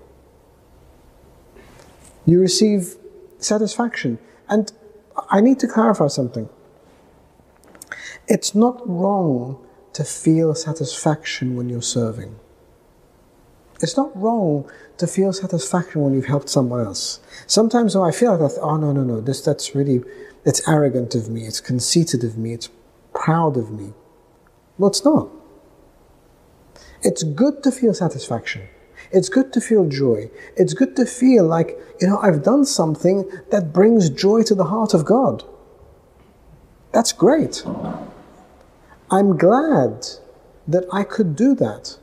You 2.26 2.38
receive 2.38 2.96
satisfaction. 3.38 4.18
And 4.46 4.70
I 5.30 5.40
need 5.40 5.58
to 5.60 5.66
clarify 5.66 6.08
something. 6.08 6.50
It's 8.28 8.54
not 8.54 8.80
wrong 8.86 9.58
to 9.94 10.04
feel 10.04 10.54
satisfaction 10.54 11.56
when 11.56 11.68
you're 11.70 11.82
serving. 11.82 12.38
It's 13.80 13.96
not 13.96 14.14
wrong 14.14 14.70
to 14.98 15.06
feel 15.06 15.32
satisfaction 15.32 16.02
when 16.02 16.12
you've 16.12 16.26
helped 16.26 16.48
someone 16.48 16.84
else. 16.84 17.20
Sometimes 17.46 17.94
though 17.94 18.04
I 18.04 18.10
feel 18.10 18.36
like, 18.36 18.52
oh 18.60 18.76
no, 18.76 18.92
no, 18.92 19.02
no, 19.02 19.20
this 19.20 19.40
that's 19.40 19.74
really, 19.74 20.02
it's 20.44 20.66
arrogant 20.68 21.14
of 21.14 21.30
me, 21.30 21.46
it's 21.46 21.60
conceited 21.60 22.22
of 22.22 22.36
me, 22.36 22.52
it's 22.52 22.68
proud 23.14 23.56
of 23.56 23.70
me. 23.70 23.94
Well, 24.76 24.90
it's 24.90 25.04
not. 25.04 25.28
It's 27.02 27.22
good 27.22 27.62
to 27.62 27.72
feel 27.72 27.94
satisfaction. 27.94 28.68
It's 29.10 29.28
good 29.28 29.52
to 29.54 29.60
feel 29.60 29.86
joy. 29.88 30.30
It's 30.56 30.74
good 30.74 30.96
to 30.96 31.06
feel 31.06 31.44
like, 31.44 31.78
you 32.00 32.08
know, 32.08 32.18
I've 32.18 32.42
done 32.42 32.64
something 32.64 33.30
that 33.50 33.72
brings 33.72 34.10
joy 34.10 34.42
to 34.42 34.54
the 34.54 34.64
heart 34.64 34.92
of 34.92 35.04
God. 35.04 35.44
That's 36.92 37.12
great. 37.12 37.64
I'm 39.10 39.36
glad 39.36 40.06
that 40.66 40.84
I 40.92 41.02
could 41.02 41.34
do 41.34 41.54
that. 41.56 41.98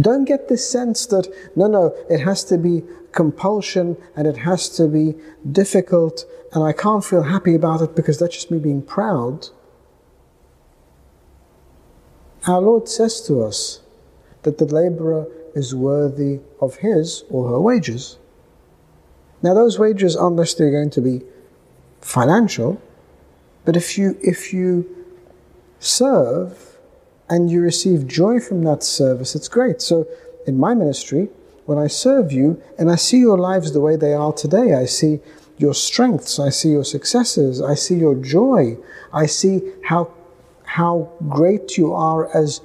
Don't 0.00 0.24
get 0.24 0.48
this 0.48 0.68
sense 0.68 1.06
that, 1.06 1.28
no, 1.54 1.66
no, 1.66 1.94
it 2.10 2.20
has 2.20 2.42
to 2.44 2.58
be 2.58 2.82
compulsion 3.12 3.96
and 4.16 4.26
it 4.26 4.38
has 4.38 4.68
to 4.68 4.88
be 4.88 5.14
difficult 5.52 6.24
and 6.52 6.64
I 6.64 6.72
can't 6.72 7.04
feel 7.04 7.22
happy 7.22 7.54
about 7.54 7.82
it 7.82 7.94
because 7.94 8.18
that's 8.18 8.34
just 8.34 8.50
me 8.50 8.58
being 8.58 8.82
proud. 8.82 9.48
Our 12.46 12.60
Lord 12.60 12.88
says 12.88 13.20
to 13.22 13.42
us 13.42 13.80
that 14.42 14.58
the 14.58 14.64
laborer 14.64 15.26
is 15.54 15.74
worthy 15.74 16.40
of 16.60 16.76
his 16.76 17.24
or 17.30 17.48
her 17.48 17.60
wages. 17.60 18.18
Now, 19.42 19.54
those 19.54 19.78
wages 19.78 20.16
aren't 20.16 20.36
necessarily 20.36 20.74
going 20.74 20.90
to 20.90 21.00
be 21.00 21.22
financial, 22.00 22.80
but 23.64 23.76
if 23.76 23.96
you, 23.96 24.18
if 24.22 24.52
you 24.52 25.04
serve 25.78 26.78
and 27.28 27.50
you 27.50 27.60
receive 27.60 28.06
joy 28.06 28.40
from 28.40 28.62
that 28.64 28.82
service, 28.82 29.34
it's 29.34 29.48
great. 29.48 29.80
So 29.80 30.06
in 30.46 30.58
my 30.58 30.74
ministry, 30.74 31.28
when 31.66 31.78
I 31.78 31.86
serve 31.86 32.32
you 32.32 32.62
and 32.78 32.90
I 32.90 32.96
see 32.96 33.18
your 33.18 33.38
lives 33.38 33.72
the 33.72 33.80
way 33.80 33.96
they 33.96 34.12
are 34.12 34.32
today, 34.32 34.74
I 34.74 34.84
see 34.84 35.20
your 35.56 35.74
strengths, 35.74 36.38
I 36.38 36.50
see 36.50 36.70
your 36.70 36.84
successes, 36.84 37.62
I 37.62 37.74
see 37.74 37.94
your 37.94 38.14
joy, 38.16 38.76
I 39.12 39.26
see 39.26 39.62
how, 39.84 40.12
how 40.64 41.10
great 41.28 41.78
you 41.78 41.94
are 41.94 42.34
as 42.36 42.60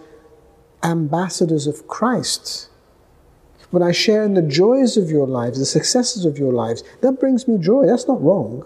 ambassadors 0.84 1.68
of 1.68 1.88
Christ. 1.88 2.70
when 3.72 3.84
I 3.84 3.92
share 3.92 4.24
in 4.24 4.34
the 4.34 4.42
joys 4.42 4.98
of 4.98 5.10
your 5.10 5.28
lives, 5.28 5.60
the 5.60 5.66
successes 5.66 6.26
of 6.26 6.38
your 6.38 6.52
lives, 6.52 6.84
that 7.02 7.20
brings 7.20 7.48
me 7.48 7.58
joy. 7.58 7.86
That's 7.86 8.08
not 8.08 8.22
wrong. 8.22 8.66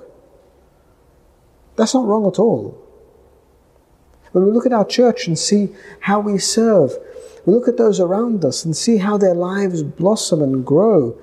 That's 1.75 1.93
not 1.93 2.05
wrong 2.05 2.27
at 2.27 2.39
all. 2.39 2.79
When 4.31 4.45
we 4.45 4.51
look 4.51 4.65
at 4.65 4.73
our 4.73 4.85
church 4.85 5.27
and 5.27 5.37
see 5.37 5.69
how 6.01 6.19
we 6.19 6.37
serve, 6.39 6.97
we 7.45 7.53
look 7.53 7.67
at 7.67 7.77
those 7.77 7.99
around 7.99 8.43
us 8.43 8.65
and 8.65 8.75
see 8.75 8.97
how 8.97 9.17
their 9.17 9.35
lives 9.35 9.83
blossom 9.83 10.41
and 10.41 10.65
grow, 10.65 11.17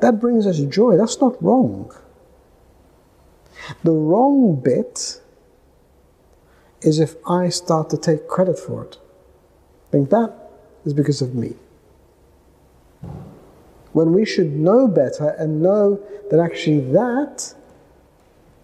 that 0.00 0.20
brings 0.20 0.46
us 0.46 0.58
joy. 0.58 0.96
That's 0.96 1.20
not 1.20 1.40
wrong. 1.42 1.94
The 3.82 3.92
wrong 3.92 4.60
bit 4.60 5.20
is 6.82 6.98
if 6.98 7.16
I 7.28 7.48
start 7.48 7.90
to 7.90 7.96
take 7.96 8.28
credit 8.28 8.58
for 8.58 8.84
it. 8.84 8.98
Think 9.90 10.10
that 10.10 10.34
is 10.84 10.92
because 10.92 11.22
of 11.22 11.34
me. 11.34 11.54
When 13.92 14.12
we 14.12 14.24
should 14.24 14.52
know 14.52 14.86
better 14.88 15.30
and 15.38 15.62
know 15.62 16.00
that 16.30 16.38
actually 16.38 16.80
that 16.92 17.54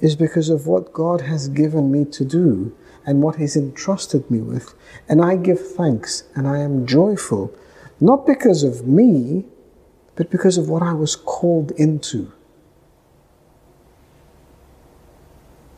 is 0.03 0.17
because 0.17 0.51
of 0.51 0.67
what 0.67 0.93
God 0.93 1.23
has 1.23 1.49
given 1.49 1.91
me 1.91 2.05
to 2.07 2.25
do 2.25 2.77
and 3.07 3.23
what 3.23 3.37
He's 3.37 3.57
entrusted 3.57 4.29
me 4.31 4.41
with. 4.41 4.75
And 5.09 5.25
I 5.25 5.37
give 5.37 5.61
thanks 5.75 6.25
and 6.35 6.47
I 6.47 6.59
am 6.59 6.87
joyful, 6.87 7.55
not 8.01 8.27
because 8.27 8.65
of 8.65 8.87
me, 8.87 9.47
but 10.17 10.29
because 10.29 10.59
of 10.59 10.69
what 10.69 10.83
I 10.83 10.93
was 10.93 11.15
called 11.17 11.71
into. 11.73 12.33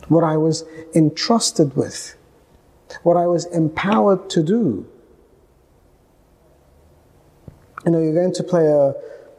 What 0.09 0.25
I 0.25 0.37
was 0.39 0.65
entrusted 0.95 1.77
with, 1.77 2.17
what 3.03 3.17
I 3.17 3.27
was 3.27 3.45
empowered 3.47 4.29
to 4.31 4.43
do. 4.43 4.87
You 7.85 7.93
know, 7.93 8.01
you're 8.01 8.15
going 8.15 8.33
to 8.33 8.43
play 8.43 8.67
a, 8.67 8.95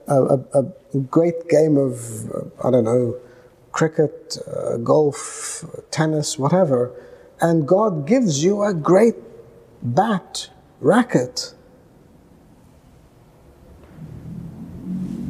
a, 0.08 0.40
a, 0.54 1.00
great 1.10 1.50
game 1.50 1.78
of, 1.78 2.54
I 2.64 2.70
don't 2.72 2.84
know, 2.84 3.20
cricket, 3.76 4.38
uh, 4.48 4.78
golf, 4.78 5.66
tennis, 5.92 6.40
whatever, 6.40 6.94
and 7.42 7.68
God 7.68 8.08
gives 8.08 8.42
you 8.42 8.64
a 8.64 8.74
great 8.74 9.16
bat, 9.82 10.50
racket. 10.80 11.54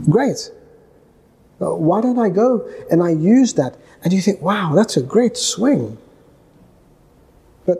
Great. 0.08 0.52
Uh, 1.60 1.74
why 1.74 2.02
don't 2.02 2.20
I 2.20 2.30
go 2.30 2.70
and 2.92 3.02
I 3.02 3.10
use 3.10 3.56
that? 3.56 3.78
And 4.04 4.14
you 4.14 4.22
think, 4.22 4.44
wow, 4.44 4.74
that's 4.76 4.96
a 4.96 5.02
great 5.02 5.38
swing. 5.38 5.98
But 7.66 7.80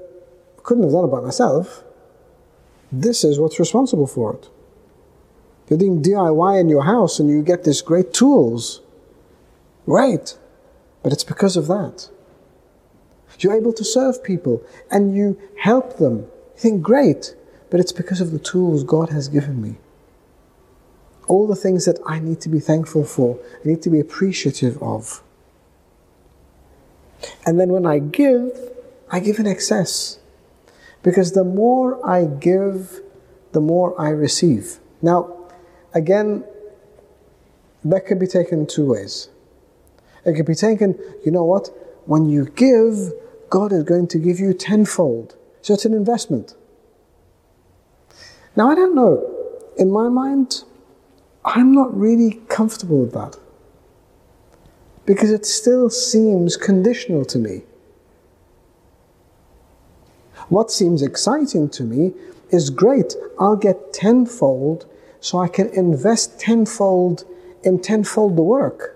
couldn't 0.64 0.82
have 0.82 0.94
done 0.94 1.06
it 1.06 1.12
by 1.12 1.22
myself. 1.22 1.84
This 2.92 3.24
is 3.24 3.40
what's 3.40 3.60
responsible 3.60 4.08
for 4.08 4.34
it. 4.34 4.50
You're 5.70 5.78
doing 5.78 6.02
DIY 6.02 6.60
in 6.60 6.70
your 6.70 6.86
house 6.86 7.20
and 7.20 7.30
you 7.30 7.44
get 7.44 7.66
these 7.66 7.84
great 7.84 8.14
tools. 8.14 8.82
Great. 9.86 10.40
But 11.06 11.14
it's 11.14 11.24
because 11.24 11.56
of 11.56 11.68
that. 11.68 12.10
You're 13.38 13.54
able 13.54 13.74
to 13.74 13.84
serve 13.84 14.24
people 14.24 14.64
and 14.90 15.16
you 15.16 15.40
help 15.60 15.98
them. 15.98 16.22
You 16.56 16.58
think, 16.58 16.82
great. 16.82 17.36
But 17.70 17.80
it's 17.80 17.92
because 17.92 18.22
of 18.22 18.32
the 18.32 18.40
tools 18.40 18.84
God 18.84 19.12
has 19.12 19.28
given 19.28 19.62
me. 19.62 19.76
All 21.28 21.46
the 21.46 21.56
things 21.56 21.86
that 21.86 22.00
I 22.08 22.18
need 22.18 22.42
to 22.42 22.50
be 22.50 22.60
thankful 22.60 23.04
for, 23.04 23.38
I 23.64 23.68
need 23.68 23.84
to 23.84 23.92
be 23.92 24.00
appreciative 24.00 24.82
of. 24.82 25.22
And 27.46 27.60
then 27.60 27.70
when 27.70 27.86
I 27.86 28.00
give, 28.00 28.52
I 29.12 29.20
give 29.20 29.38
in 29.38 29.46
excess. 29.46 30.18
Because 31.04 31.34
the 31.34 31.44
more 31.44 32.04
I 32.04 32.26
give, 32.26 33.02
the 33.52 33.62
more 33.62 34.00
I 34.02 34.10
receive. 34.10 34.80
Now, 35.04 35.36
Again, 35.96 36.44
that 37.86 38.06
could 38.06 38.20
be 38.20 38.28
taken 38.28 38.68
two 38.68 38.86
ways. 38.86 39.30
It 40.26 40.36
could 40.36 40.46
be 40.46 40.56
taken, 40.56 40.98
you 41.24 41.32
know 41.32 41.44
what? 41.44 41.70
When 42.06 42.28
you 42.30 42.46
give, 42.46 43.14
God 43.50 43.72
is 43.72 43.84
going 43.84 44.08
to 44.08 44.18
give 44.18 44.40
you 44.40 44.54
tenfold. 44.54 45.36
So 45.62 45.74
it's 45.74 45.86
an 45.86 45.94
investment. 45.94 46.56
Now, 48.56 48.70
I 48.70 48.76
don't 48.76 48.96
know. 48.96 49.32
In 49.78 49.92
my 49.92 50.10
mind, 50.10 50.64
I'm 51.44 51.72
not 51.72 51.96
really 51.96 52.42
comfortable 52.48 53.00
with 53.00 53.14
that. 53.14 53.38
Because 55.06 55.32
it 55.32 55.46
still 55.46 55.90
seems 55.90 56.58
conditional 56.58 57.26
to 57.26 57.38
me. 57.38 57.64
What 60.50 60.72
seems 60.72 61.02
exciting 61.02 61.70
to 61.70 61.84
me 61.84 62.14
is 62.50 62.70
great, 62.70 63.16
I'll 63.40 63.56
get 63.56 63.94
tenfold 63.94 64.86
so 65.20 65.40
I 65.40 65.48
can 65.48 65.70
invest 65.70 66.40
tenfold 66.40 67.26
in 67.64 67.80
tenfold 67.80 68.36
the 68.36 68.44
work. 68.44 68.95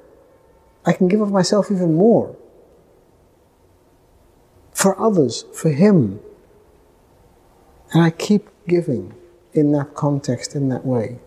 I 0.86 0.94
can 0.94 1.08
give 1.08 1.22
of 1.22 1.32
myself 1.32 1.72
even 1.72 1.96
more. 1.96 2.36
For 4.74 5.00
others, 5.00 5.46
for 5.54 5.70
Him. 5.70 6.20
And 7.92 8.04
I 8.04 8.12
keep 8.12 8.48
giving 8.68 9.14
in 9.54 9.72
that 9.74 9.96
context, 9.96 10.56
in 10.56 10.70
that 10.70 10.86
way. 10.86 11.20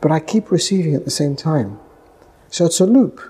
But 0.00 0.12
I 0.12 0.20
keep 0.20 0.50
receiving 0.50 0.94
at 0.94 1.04
the 1.04 1.10
same 1.10 1.36
time. 1.36 1.78
So 2.48 2.66
it's 2.66 2.80
a 2.80 2.86
loop. 2.86 3.20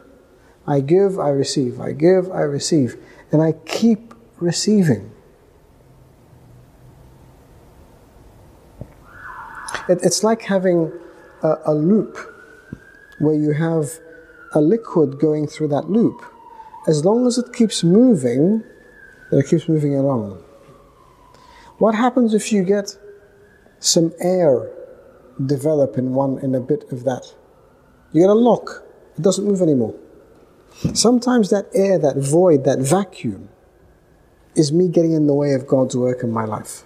I 0.66 0.80
give, 0.80 1.18
I 1.18 1.30
receive. 1.30 1.80
I 1.80 1.92
give, 1.92 2.30
I 2.30 2.40
receive. 2.40 2.96
And 3.32 3.42
I 3.42 3.52
keep 3.52 4.14
receiving. 4.38 5.12
It, 9.88 10.00
it's 10.02 10.22
like 10.22 10.42
having 10.42 10.92
a, 11.42 11.56
a 11.66 11.74
loop 11.74 12.18
where 13.18 13.34
you 13.34 13.52
have 13.52 13.98
a 14.54 14.60
liquid 14.60 15.18
going 15.18 15.46
through 15.46 15.68
that 15.68 15.90
loop. 15.90 16.24
As 16.86 17.04
long 17.04 17.26
as 17.26 17.38
it 17.38 17.52
keeps 17.52 17.84
moving, 17.84 18.62
it 19.30 19.46
keeps 19.46 19.68
moving 19.68 19.94
along. 19.94 20.42
What 21.78 21.94
happens 21.94 22.34
if 22.34 22.52
you 22.52 22.64
get 22.64 22.96
some 23.78 24.12
air 24.20 24.70
develop 25.44 25.98
in 25.98 26.14
one 26.14 26.38
in 26.38 26.54
a 26.54 26.60
bit 26.60 26.84
of 26.90 27.04
that? 27.04 27.34
You 28.12 28.22
get 28.22 28.30
a 28.30 28.34
lock. 28.34 28.82
It 29.16 29.22
doesn't 29.22 29.44
move 29.44 29.60
anymore. 29.60 29.94
Sometimes 30.94 31.50
that 31.50 31.66
air, 31.74 31.98
that 31.98 32.16
void, 32.16 32.64
that 32.64 32.78
vacuum 32.78 33.48
is 34.54 34.72
me 34.72 34.88
getting 34.88 35.12
in 35.12 35.26
the 35.26 35.34
way 35.34 35.52
of 35.52 35.66
God's 35.66 35.96
work 35.96 36.22
in 36.22 36.30
my 36.32 36.44
life 36.44 36.84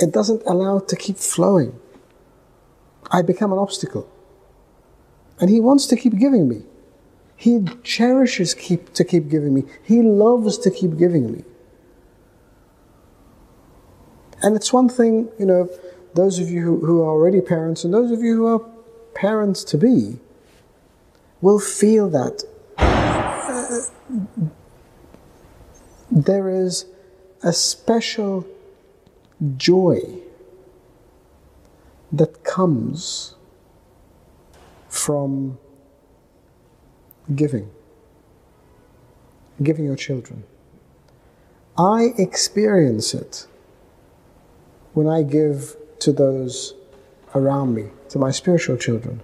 it 0.00 0.12
doesn't 0.12 0.42
allow 0.46 0.78
it 0.78 0.88
to 0.88 0.96
keep 0.96 1.16
flowing. 1.16 1.78
I 3.10 3.22
become 3.22 3.52
an 3.52 3.58
obstacle. 3.58 4.10
And 5.40 5.50
He 5.50 5.60
wants 5.60 5.86
to 5.86 5.96
keep 5.96 6.18
giving 6.18 6.48
me. 6.48 6.62
He 7.36 7.64
cherishes 7.82 8.54
keep, 8.54 8.92
to 8.94 9.04
keep 9.04 9.28
giving 9.28 9.54
me. 9.54 9.64
He 9.82 10.02
loves 10.02 10.56
to 10.58 10.70
keep 10.70 10.96
giving 10.96 11.32
me. 11.32 11.44
And 14.42 14.54
it's 14.56 14.72
one 14.72 14.88
thing, 14.88 15.30
you 15.38 15.46
know, 15.46 15.68
those 16.14 16.38
of 16.38 16.48
you 16.48 16.60
who, 16.60 16.86
who 16.86 17.02
are 17.02 17.08
already 17.08 17.40
parents 17.40 17.82
and 17.84 17.92
those 17.92 18.10
of 18.10 18.22
you 18.22 18.36
who 18.36 18.46
are 18.46 18.60
parents 19.14 19.64
to 19.64 19.78
be 19.78 20.18
will 21.40 21.58
feel 21.58 22.08
that 22.10 22.44
uh, 22.78 23.80
there 26.10 26.48
is 26.48 26.86
a 27.42 27.52
special 27.52 28.46
joy 29.56 30.00
that 32.12 32.44
comes 32.44 33.34
from 34.94 35.58
giving, 37.34 37.68
giving 39.60 39.84
your 39.84 39.96
children. 39.96 40.44
I 41.76 42.14
experience 42.16 43.12
it 43.12 43.48
when 44.92 45.08
I 45.08 45.24
give 45.24 45.76
to 45.98 46.12
those 46.12 46.74
around 47.34 47.74
me, 47.74 47.86
to 48.10 48.18
my 48.20 48.30
spiritual 48.30 48.76
children. 48.76 49.20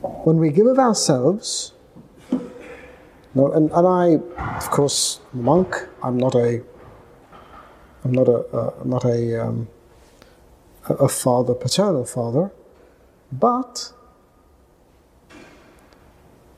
When 0.00 0.36
we 0.36 0.50
give 0.50 0.66
of 0.66 0.78
ourselves, 0.78 1.72
no, 3.34 3.50
and, 3.50 3.68
and 3.72 3.86
I, 3.86 4.54
of 4.56 4.70
course, 4.70 5.20
am 5.34 5.40
a 5.40 5.42
monk, 5.42 5.88
I'm 6.04 6.16
not 6.16 6.36
a 6.36 6.62
I'm 8.04 8.12
not 8.12 8.28
a, 8.28 8.80
a 8.80 8.84
not 8.84 9.04
a, 9.04 9.44
um, 9.44 9.68
a 10.88 11.08
father, 11.08 11.54
paternal 11.54 12.04
father, 12.04 12.52
but 13.30 13.92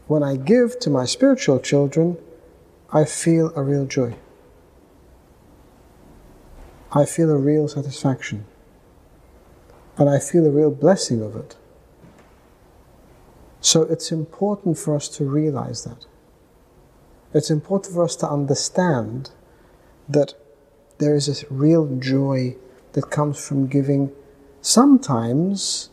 when 0.06 0.22
I 0.22 0.36
give 0.36 0.78
to 0.80 0.90
my 0.90 1.04
spiritual 1.04 1.60
children, 1.60 2.18
I 2.92 3.04
feel 3.04 3.52
a 3.54 3.62
real 3.62 3.86
joy. 3.86 4.16
I 6.92 7.04
feel 7.04 7.30
a 7.30 7.38
real 7.38 7.68
satisfaction. 7.68 8.44
And 9.96 10.10
I 10.10 10.18
feel 10.18 10.46
a 10.46 10.50
real 10.50 10.70
blessing 10.70 11.22
of 11.22 11.36
it. 11.36 11.56
So 13.60 13.82
it's 13.82 14.10
important 14.10 14.78
for 14.78 14.96
us 14.96 15.08
to 15.10 15.24
realize 15.24 15.84
that. 15.84 16.06
It's 17.32 17.50
important 17.50 17.94
for 17.94 18.02
us 18.02 18.16
to 18.16 18.28
understand 18.28 19.30
that 20.08 20.34
there 20.98 21.14
is 21.14 21.28
a 21.28 21.46
real 21.48 21.86
joy 21.98 22.56
that 22.92 23.10
comes 23.10 23.46
from 23.46 23.68
giving 23.68 24.10
sometimes 24.60 25.89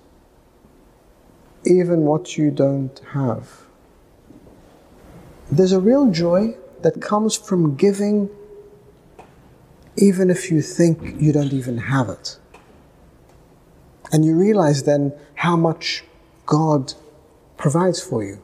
even 1.67 2.01
what 2.01 2.37
you 2.37 2.49
don't 2.51 2.99
have. 3.11 3.67
There's 5.51 5.71
a 5.71 5.79
real 5.79 6.11
joy 6.11 6.57
that 6.81 7.01
comes 7.01 7.35
from 7.35 7.75
giving, 7.75 8.29
even 9.97 10.29
if 10.29 10.51
you 10.51 10.61
think 10.61 11.21
you 11.21 11.31
don't 11.31 11.53
even 11.53 11.77
have 11.77 12.09
it. 12.09 12.39
And 14.11 14.23
you 14.25 14.35
realize 14.35 14.83
then 14.83 15.13
how 15.35 15.55
much 15.57 16.03
God 16.45 16.93
provides 17.57 18.01
for 18.01 18.23
you. 18.23 18.41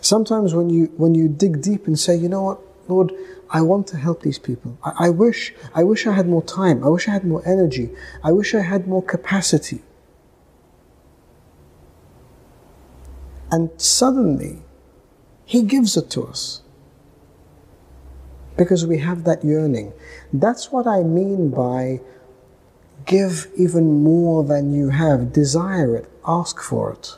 Sometimes 0.00 0.54
when 0.54 0.70
you 0.70 0.86
when 0.96 1.14
you 1.14 1.28
dig 1.28 1.60
deep 1.60 1.86
and 1.86 1.98
say, 1.98 2.16
you 2.16 2.28
know 2.28 2.42
what, 2.42 2.60
Lord, 2.88 3.12
I 3.50 3.62
want 3.62 3.86
to 3.88 3.96
help 3.96 4.22
these 4.22 4.38
people. 4.38 4.78
I, 4.84 5.06
I 5.06 5.08
wish 5.10 5.54
I 5.74 5.82
wish 5.84 6.06
I 6.06 6.12
had 6.12 6.28
more 6.28 6.42
time. 6.42 6.84
I 6.84 6.88
wish 6.88 7.08
I 7.08 7.12
had 7.12 7.24
more 7.24 7.42
energy. 7.46 7.90
I 8.22 8.32
wish 8.32 8.54
I 8.54 8.60
had 8.60 8.86
more 8.86 9.02
capacity. 9.02 9.82
And 13.50 13.70
suddenly, 13.76 14.62
He 15.44 15.62
gives 15.62 15.96
it 15.96 16.10
to 16.10 16.24
us. 16.24 16.62
Because 18.56 18.86
we 18.86 18.98
have 18.98 19.24
that 19.24 19.44
yearning. 19.44 19.92
That's 20.32 20.72
what 20.72 20.86
I 20.86 21.02
mean 21.02 21.50
by 21.50 22.00
give 23.06 23.46
even 23.56 24.02
more 24.02 24.42
than 24.44 24.74
you 24.74 24.90
have. 24.90 25.32
Desire 25.32 25.96
it. 25.96 26.10
Ask 26.26 26.60
for 26.60 26.92
it. 26.92 27.16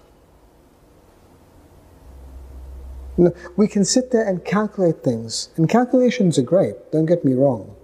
we 3.57 3.69
can 3.69 3.85
sit 3.85 4.11
there 4.11 4.27
and 4.27 4.45
calculate 4.45 5.03
things, 5.03 5.51
and 5.57 5.69
calculations 5.69 6.39
are 6.39 6.43
great, 6.43 6.75
don't 6.93 7.07
get 7.07 7.25
me 7.25 7.35
wrong. 7.35 7.75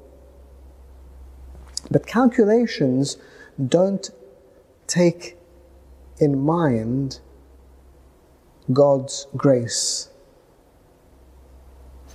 But 1.91 2.07
calculations 2.07 3.17
don't 3.65 4.11
take 4.87 5.37
in 6.19 6.41
mind 6.41 7.21
God's 8.73 9.27
grace. 9.37 10.09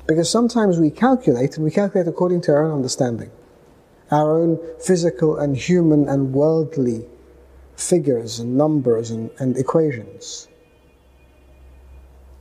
Because 0.07 0.29
sometimes 0.29 0.79
we 0.79 0.89
calculate, 0.89 1.55
and 1.55 1.63
we 1.63 1.71
calculate 1.71 2.07
according 2.07 2.41
to 2.41 2.51
our 2.51 2.65
own 2.65 2.73
understanding, 2.73 3.31
our 4.09 4.37
own 4.39 4.59
physical 4.79 5.37
and 5.37 5.55
human 5.55 6.09
and 6.09 6.33
worldly 6.33 7.05
figures 7.75 8.39
and 8.39 8.57
numbers 8.57 9.11
and, 9.11 9.29
and 9.39 9.57
equations. 9.57 10.47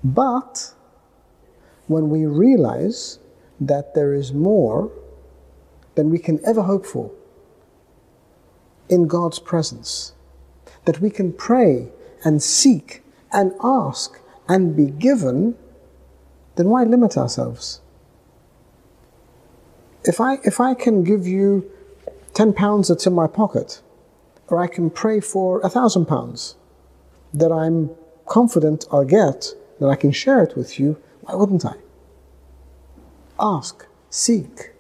But 0.03 0.75
when 1.87 2.09
we 2.09 2.27
realize 2.27 3.19
that 3.61 3.95
there 3.95 4.15
is 4.15 4.33
more 4.33 4.91
than 5.95 6.11
we 6.11 6.19
can 6.19 6.41
ever 6.47 6.63
hope 6.63 6.87
for 6.87 7.11
in 8.89 9.07
God's 9.07 9.39
presence, 9.39 10.15
that 10.85 11.01
we 11.01 11.11
can 11.11 11.33
pray 11.33 11.89
and 12.25 12.43
seek 12.43 13.03
and 13.33 13.53
ask 13.63 14.21
and 14.49 14.77
be 14.77 14.87
given, 14.87 15.57
then 16.57 16.69
why 16.69 16.85
limit 16.85 17.17
ourselves? 17.17 17.81
If 20.05 20.21
I, 20.21 20.39
if 20.45 20.61
I 20.61 20.75
can 20.75 21.05
give 21.05 21.27
you 21.27 21.71
10 22.35 22.53
pounds 22.55 22.89
that's 22.89 23.07
in 23.07 23.13
my 23.13 23.27
pocket, 23.27 23.83
or 24.49 24.63
I 24.63 24.67
can 24.67 24.91
pray 24.91 25.21
for 25.21 25.61
a 25.61 25.69
thousand 25.69 26.07
pounds 26.07 26.57
that 27.33 27.53
I'm 27.53 27.91
confident 28.27 28.87
I'll 28.91 29.05
get, 29.05 29.55
that 29.79 29.87
I 29.87 29.97
can 29.97 30.11
share 30.11 30.43
it 30.43 30.57
with 30.57 30.81
you, 30.81 31.01
why 31.23 31.35
wouldn't 31.35 31.65
I? 31.65 31.75
Ask, 33.39 33.87
seek. 34.09 34.73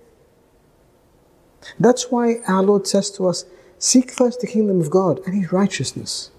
That's 1.79 2.11
why 2.11 2.41
our 2.49 2.63
Lord 2.63 2.87
says 2.87 3.11
to 3.13 3.29
us, 3.29 3.45
Seek 3.79 4.11
first 4.11 4.41
the 4.41 4.47
kingdom 4.47 4.81
of 4.81 4.91
God 4.91 5.21
and 5.25 5.35
His 5.35 5.53
righteousness. 5.53 6.31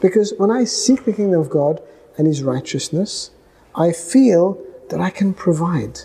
Because 0.00 0.32
when 0.38 0.50
I 0.50 0.64
seek 0.64 1.04
the 1.04 1.12
kingdom 1.12 1.40
of 1.40 1.50
God 1.50 1.82
and 2.16 2.26
His 2.26 2.42
righteousness, 2.42 3.30
I 3.74 3.92
feel 3.92 4.62
that 4.90 5.00
I 5.00 5.10
can 5.10 5.34
provide 5.34 6.00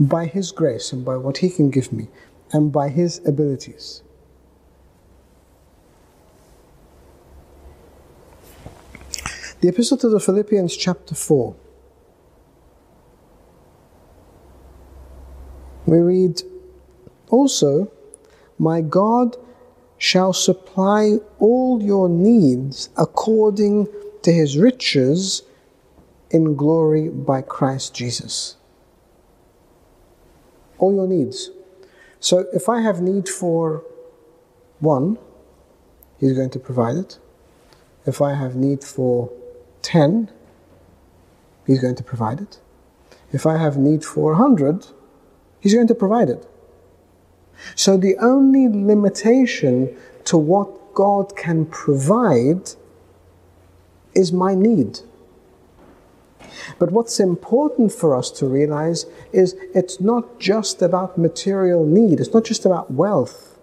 by 0.00 0.26
His 0.26 0.52
grace 0.52 0.92
and 0.92 1.04
by 1.04 1.16
what 1.16 1.38
He 1.38 1.50
can 1.50 1.70
give 1.70 1.92
me 1.92 2.08
and 2.52 2.72
by 2.72 2.88
His 2.88 3.20
abilities. 3.26 4.02
The 9.60 9.68
Epistle 9.68 9.96
to 9.98 10.08
the 10.08 10.20
Philippians, 10.20 10.76
chapter 10.76 11.16
4. 11.16 11.56
We 15.86 15.98
read, 15.98 16.42
Also, 17.28 17.90
my 18.56 18.80
God 18.80 19.36
shall 19.98 20.32
supply 20.32 21.18
all 21.38 21.82
your 21.82 22.08
needs 22.08 22.88
according 22.96 23.88
to 24.22 24.32
his 24.32 24.56
riches 24.56 25.42
in 26.30 26.54
glory 26.54 27.08
by 27.08 27.42
Christ 27.42 27.94
Jesus. 27.94 28.56
All 30.78 30.94
your 30.94 31.08
needs. 31.08 31.50
So 32.20 32.46
if 32.52 32.68
I 32.68 32.80
have 32.80 33.00
need 33.00 33.28
for 33.28 33.82
one, 34.78 35.18
he's 36.18 36.32
going 36.32 36.50
to 36.50 36.58
provide 36.58 36.96
it. 36.96 37.18
If 38.06 38.22
I 38.22 38.34
have 38.34 38.54
need 38.54 38.84
for 38.84 39.30
10, 39.82 40.30
he's 41.66 41.80
going 41.80 41.96
to 41.96 42.04
provide 42.04 42.40
it. 42.40 42.60
If 43.32 43.46
I 43.46 43.58
have 43.58 43.76
need 43.76 44.04
for 44.04 44.32
100, 44.32 44.86
he's 45.60 45.74
going 45.74 45.88
to 45.88 45.94
provide 45.94 46.30
it. 46.30 46.46
So 47.74 47.96
the 47.96 48.16
only 48.18 48.68
limitation 48.68 49.96
to 50.24 50.36
what 50.36 50.94
God 50.94 51.36
can 51.36 51.66
provide 51.66 52.70
is 54.14 54.32
my 54.32 54.54
need. 54.54 55.00
But 56.78 56.90
what's 56.90 57.20
important 57.20 57.92
for 57.92 58.14
us 58.14 58.30
to 58.32 58.46
realize 58.46 59.06
is 59.32 59.56
it's 59.74 60.00
not 60.00 60.38
just 60.38 60.82
about 60.82 61.18
material 61.18 61.84
need, 61.84 62.20
it's 62.20 62.34
not 62.34 62.44
just 62.44 62.64
about 62.64 62.90
wealth, 62.90 63.58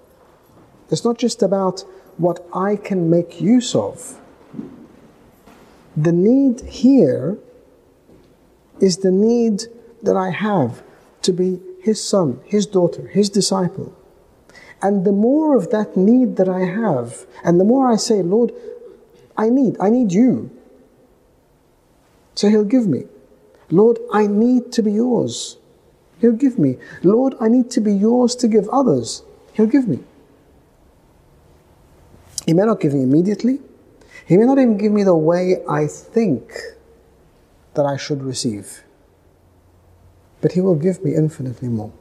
it's 0.89 1.03
not 1.03 1.17
just 1.17 1.41
about 1.41 1.81
what 2.17 2.45
I 2.53 2.75
can 2.75 3.09
make 3.09 3.41
use 3.41 3.75
of. 3.75 4.19
The 5.97 6.11
need 6.11 6.61
here 6.61 7.37
is 8.79 8.97
the 8.97 9.11
need 9.11 9.63
that 10.03 10.15
I 10.15 10.29
have 10.29 10.83
to 11.21 11.31
be 11.31 11.59
his 11.85 12.03
son, 12.03 12.39
his 12.43 12.65
daughter, 12.65 13.09
his 13.09 13.29
disciple. 13.29 13.95
And 14.81 15.05
the 15.05 15.11
more 15.11 15.55
of 15.55 15.69
that 15.69 15.95
need 15.95 16.35
that 16.37 16.49
I 16.49 16.61
have, 16.61 17.27
and 17.43 17.59
the 17.59 17.63
more 17.63 17.87
I 17.87 17.95
say, 17.95 18.23
Lord, 18.23 18.51
I 19.37 19.49
need, 19.49 19.77
I 19.79 19.91
need 19.91 20.11
you. 20.11 20.49
So 22.33 22.49
he'll 22.49 22.71
give 22.77 22.87
me. 22.87 23.03
Lord, 23.69 23.99
I 24.11 24.25
need 24.25 24.71
to 24.71 24.81
be 24.81 24.93
yours. 24.93 25.57
He'll 26.19 26.39
give 26.45 26.57
me. 26.57 26.77
Lord, 27.03 27.35
I 27.39 27.49
need 27.49 27.69
to 27.71 27.81
be 27.81 27.93
yours 27.93 28.35
to 28.37 28.47
give 28.47 28.67
others. 28.69 29.21
He'll 29.53 29.67
give 29.67 29.87
me. 29.87 29.99
He 32.47 32.53
may 32.53 32.63
not 32.63 32.79
give 32.79 32.95
me 32.95 33.03
immediately. 33.03 33.59
He 34.25 34.37
may 34.37 34.45
not 34.45 34.57
even 34.57 34.77
give 34.77 34.91
me 34.91 35.03
the 35.03 35.15
way 35.15 35.57
I 35.69 35.85
think 35.85 36.51
that 37.75 37.85
I 37.85 37.95
should 37.95 38.23
receive 38.23 38.84
but 40.45 40.51
He 40.51 40.61
will 40.61 40.75
give 40.75 41.03
me 41.03 41.15
infinitely 41.15 41.69
more. 41.69 41.91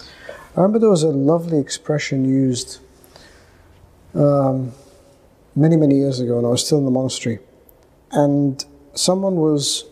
I 0.00 0.62
remember 0.62 0.80
there 0.80 0.90
was 0.90 1.04
a 1.04 1.10
lovely 1.10 1.60
expression 1.60 2.24
used 2.24 2.80
um, 4.16 4.72
many, 5.54 5.76
many 5.76 5.94
years 5.94 6.18
ago 6.18 6.38
when 6.38 6.44
I 6.44 6.48
was 6.48 6.66
still 6.66 6.78
in 6.78 6.86
the 6.86 6.90
monastery, 6.90 7.38
and 8.10 8.64
someone 8.94 9.36
was 9.36 9.84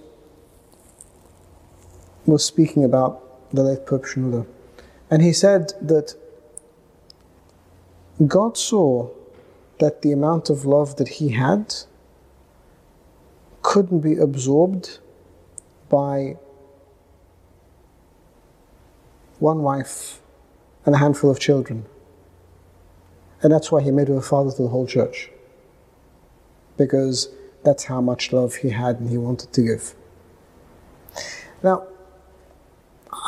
was 2.27 2.45
speaking 2.45 2.83
about 2.83 3.23
the 3.55 3.63
late 3.63 3.87
Pope 3.87 4.07
Shenouda, 4.07 4.45
and 5.09 5.23
he 5.23 5.33
said 5.33 5.75
that 5.81 6.17
God 8.27 8.57
saw 8.57 9.11
that 9.79 10.03
the 10.03 10.11
amount 10.11 10.51
of 10.51 10.65
love 10.65 10.97
that 10.97 11.07
he 11.07 11.29
had 11.29 11.73
couldn't 13.63 14.01
be 14.01 14.17
absorbed 14.17 14.99
by 15.89 16.35
one 19.39 19.63
wife, 19.63 20.21
and 20.85 20.95
a 20.95 20.99
handful 20.99 21.31
of 21.31 21.39
children. 21.39 21.85
And 23.43 23.53
that's 23.53 23.71
why 23.71 23.83
he 23.83 23.91
made 23.91 24.09
her 24.09 24.17
a 24.17 24.23
father 24.23 24.51
to 24.51 24.63
the 24.63 24.69
whole 24.69 24.87
church. 24.87 25.31
Because 26.77 27.29
that's 27.65 27.85
how 27.85 28.01
much 28.01 28.33
love 28.33 28.57
he 28.57 28.71
had 28.71 28.99
and 28.99 29.11
he 29.11 29.19
wanted 29.19 29.53
to 29.53 29.63
give. 29.63 29.95
Now, 31.63 31.87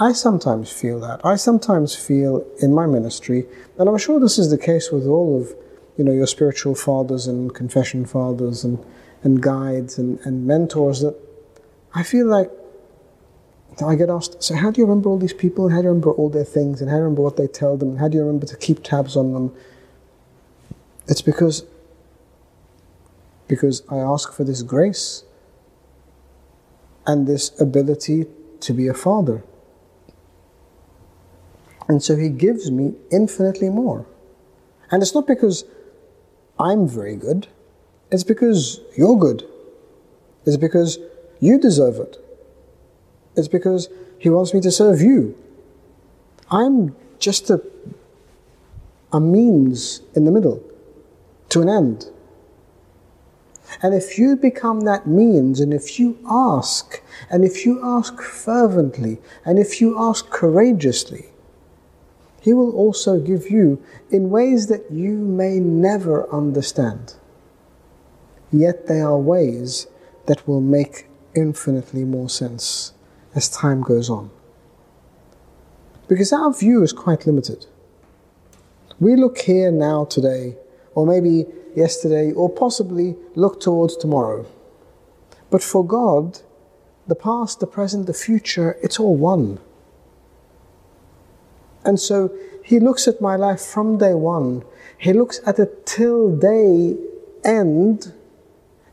I 0.01 0.13
sometimes 0.13 0.71
feel 0.71 1.01
that. 1.01 1.21
I 1.25 1.37
sometimes 1.37 1.95
feel 1.95 2.47
in 2.61 2.75
my 2.75 2.87
ministry, 2.87 3.47
and 3.79 3.89
I'm 3.89 3.99
sure 3.99 4.21
this 4.21 4.39
is 4.39 4.51
the 4.51 4.59
case 4.59 4.91
with 4.91 5.07
all 5.07 5.41
of 5.41 5.55
you 5.97 6.05
know 6.05 6.13
your 6.13 6.27
spiritual 6.27 6.75
fathers 6.75 7.27
and 7.27 7.55
confession 7.55 8.07
fathers 8.07 8.65
and, 8.65 8.83
and 9.23 9.43
guides 9.43 9.99
and, 9.99 10.19
and 10.21 10.47
mentors, 10.47 11.01
that 11.01 11.17
I 11.95 12.03
feel 12.03 12.27
like 12.27 12.51
I 13.85 13.95
get 13.95 14.11
asked, 14.11 14.43
so 14.43 14.55
how 14.55 14.71
do 14.71 14.81
you 14.81 14.87
remember 14.87 15.09
all 15.09 15.19
these 15.19 15.33
people? 15.33 15.67
And 15.67 15.75
how 15.75 15.81
do 15.81 15.85
you 15.85 15.89
remember 15.89 16.13
all 16.13 16.29
their 16.29 16.45
things? 16.45 16.81
And 16.81 16.91
how 16.91 16.97
do 16.97 17.01
you 17.01 17.05
remember 17.05 17.23
what 17.23 17.37
they 17.37 17.47
tell 17.47 17.77
them? 17.77 17.91
And 17.91 17.99
how 17.99 18.09
do 18.09 18.19
you 18.19 18.25
remember 18.25 18.47
to 18.47 18.57
keep 18.57 18.83
tabs 18.83 19.17
on 19.17 19.33
them? 19.33 19.55
It's 21.07 21.23
because, 21.23 21.65
because 23.49 23.83
I 23.91 23.97
ask 23.97 24.33
for 24.33 24.45
this 24.45 24.63
grace 24.63 25.25
and 27.07 27.27
this 27.27 27.59
ability 27.61 28.27
to 28.61 28.73
be 28.73 28.87
a 28.87 28.95
father. 28.95 29.43
And 31.89 32.03
so 32.03 32.17
he 32.17 32.29
gives 32.29 32.71
me 32.71 32.95
infinitely 33.11 33.71
more. 33.71 34.07
And 34.91 35.03
it's 35.03 35.15
not 35.15 35.27
because 35.27 35.65
I'm 36.59 36.87
very 36.87 37.17
good, 37.17 37.49
it's 38.11 38.25
because 38.25 38.81
you're 38.97 39.19
good. 39.19 39.45
It's 40.45 40.57
because 40.57 40.99
you 41.41 41.59
deserve 41.59 41.97
it. 41.97 42.17
It's 43.37 43.49
because 43.49 43.89
He 44.19 44.29
wants 44.29 44.53
me 44.55 44.61
to 44.61 44.71
serve 44.71 45.01
you. 45.01 45.37
I'm 46.51 46.97
just 47.19 47.51
a, 47.51 47.63
a 49.13 49.21
means 49.21 50.03
in 50.15 50.25
the 50.25 50.33
middle 50.33 50.63
to 51.51 51.63
an 51.63 51.69
end. 51.69 52.11
And 53.83 53.95
if 53.95 54.19
you 54.19 54.35
become 54.37 54.81
that 54.81 55.07
means, 55.07 55.61
and 55.61 55.73
if 55.73 56.01
you 56.01 56.19
ask, 56.29 57.01
and 57.31 57.45
if 57.45 57.65
you 57.65 57.81
ask 57.85 58.21
fervently, 58.21 59.19
and 59.45 59.59
if 59.59 59.81
you 59.81 59.97
ask 59.97 60.29
courageously, 60.31 61.27
He 62.41 62.53
will 62.53 62.73
also 62.75 63.21
give 63.21 63.49
you 63.49 63.81
in 64.11 64.31
ways 64.31 64.67
that 64.67 64.91
you 64.91 65.13
may 65.13 65.61
never 65.61 66.29
understand. 66.33 67.15
Yet 68.53 68.89
they 68.89 69.01
are 69.01 69.19
ways 69.19 69.87
that 70.27 70.47
will 70.49 70.61
make 70.61 71.09
infinitely 71.37 72.05
more 72.05 72.29
sense 72.29 72.93
as 73.35 73.49
time 73.49 73.83
goes 73.83 74.11
on. 74.11 74.31
Because 76.09 76.33
our 76.33 76.53
view 76.53 76.83
is 76.83 76.93
quite 76.93 77.27
limited. 77.27 77.67
We 78.99 79.17
look 79.17 79.39
here 79.39 79.71
now 79.71 80.05
today, 80.05 80.57
or 80.95 81.07
maybe 81.07 81.47
yesterday, 81.75 82.33
or 82.33 82.51
possibly 82.51 83.17
look 83.35 83.61
towards 83.61 83.97
tomorrow. 83.97 84.47
But 85.51 85.63
for 85.63 85.87
God, 85.87 86.41
the 87.07 87.15
past, 87.15 87.61
the 87.61 87.67
present, 87.67 88.07
the 88.07 88.15
future, 88.15 88.77
it's 88.83 89.01
all 89.01 89.17
one. 89.17 89.59
And 91.85 91.99
so 91.99 92.33
He 92.65 92.79
looks 92.79 93.09
at 93.09 93.21
my 93.21 93.37
life 93.37 93.61
from 93.61 93.99
day 93.99 94.15
one, 94.15 94.65
He 94.99 95.13
looks 95.13 95.41
at 95.47 95.59
it 95.59 95.87
till 95.87 96.37
day 96.37 96.97
end, 97.45 98.13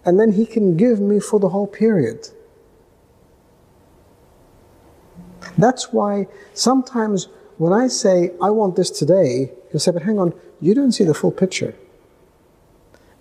and 0.06 0.20
then 0.20 0.34
He 0.34 0.46
can 0.46 0.78
give 0.78 1.00
me 1.00 1.20
for 1.20 1.40
the 1.40 1.50
whole 1.50 1.68
period. 1.68 2.30
That's 5.58 5.92
why 5.92 6.28
sometimes 6.54 7.28
when 7.58 7.74
I 7.74 7.88
say, 7.88 8.32
I 8.42 8.52
want 8.52 8.76
this 8.76 8.92
today, 8.92 9.52
you'll 9.72 9.80
say, 9.80 9.92
but 9.92 10.04
hang 10.04 10.20
on, 10.20 10.34
you 10.62 10.74
don't 10.74 10.92
see 10.92 11.04
the 11.04 11.14
full 11.14 11.32
picture. 11.32 11.76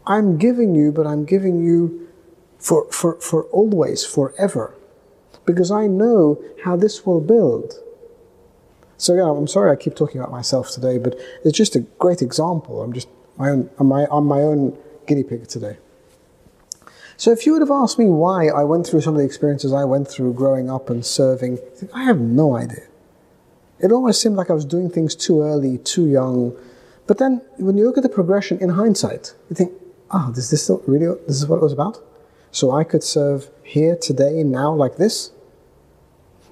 I'm 0.07 0.37
giving 0.39 0.75
you, 0.75 0.93
but 0.93 1.07
I'm 1.07 1.25
giving 1.25 1.63
you 1.65 2.09
for, 2.59 2.91
for, 2.93 3.21
for 3.21 3.45
always, 3.45 4.05
forever. 4.05 4.75
Because 5.47 5.71
I 5.71 5.87
know 5.87 6.43
how 6.65 6.77
this 6.77 7.07
will 7.07 7.21
build. 7.21 7.75
So 8.99 9.15
yeah, 9.15 9.25
I'm 9.25 9.47
sorry 9.47 9.71
I 9.71 9.77
keep 9.77 9.95
talking 9.95 10.21
about 10.21 10.33
myself 10.33 10.71
today, 10.71 10.99
but 10.99 11.19
it's 11.45 11.57
just 11.57 11.77
a 11.77 11.81
great 11.81 12.23
example. 12.23 12.83
I'm 12.83 12.93
just 12.93 13.09
my 13.37 13.51
own, 13.51 13.71
I'm 13.79 13.89
my, 13.89 14.07
my 14.07 14.41
own 14.41 14.77
guinea 15.07 15.23
pig 15.23 15.47
today. 15.49 15.77
So 17.17 17.33
if 17.33 17.47
you 17.47 17.53
would 17.53 17.63
have 17.63 17.71
asked 17.71 17.99
me 17.99 18.07
why 18.07 18.49
I 18.49 18.65
went 18.65 18.87
through 18.87 19.01
some 19.01 19.15
of 19.15 19.21
the 19.21 19.25
experiences 19.25 19.73
I 19.73 19.85
went 19.85 20.07
through 20.07 20.35
growing 20.35 20.71
up 20.71 20.91
and 20.91 21.05
serving, 21.05 21.59
I 21.95 22.05
have 22.05 22.19
no 22.19 22.57
idea. 22.57 22.87
It 23.79 23.93
almost 23.93 24.21
seemed 24.21 24.37
like 24.37 24.51
I 24.51 24.55
was 24.55 24.65
doing 24.65 24.91
things 24.91 25.15
too 25.15 25.43
early, 25.43 25.79
too 25.79 26.07
young. 26.07 26.57
But 27.07 27.19
then 27.19 27.43
when 27.57 27.77
you 27.77 27.85
look 27.85 27.97
at 27.97 28.03
the 28.03 28.09
progression 28.09 28.59
in 28.59 28.71
hindsight, 28.71 29.35
you 29.49 29.57
think, 29.57 29.73
ah, 30.11 30.27
oh, 30.29 30.33
is 30.33 30.51
this 30.51 30.71
really 30.87 31.07
this 31.27 31.37
is 31.37 31.47
what 31.47 31.57
it 31.57 31.63
was 31.63 31.73
about? 31.73 32.03
So 32.51 32.71
I 32.71 32.85
could 32.85 33.03
serve 33.03 33.51
here 33.63 33.97
today, 33.97 34.43
now, 34.43 34.73
like 34.73 34.97
this? 34.97 35.31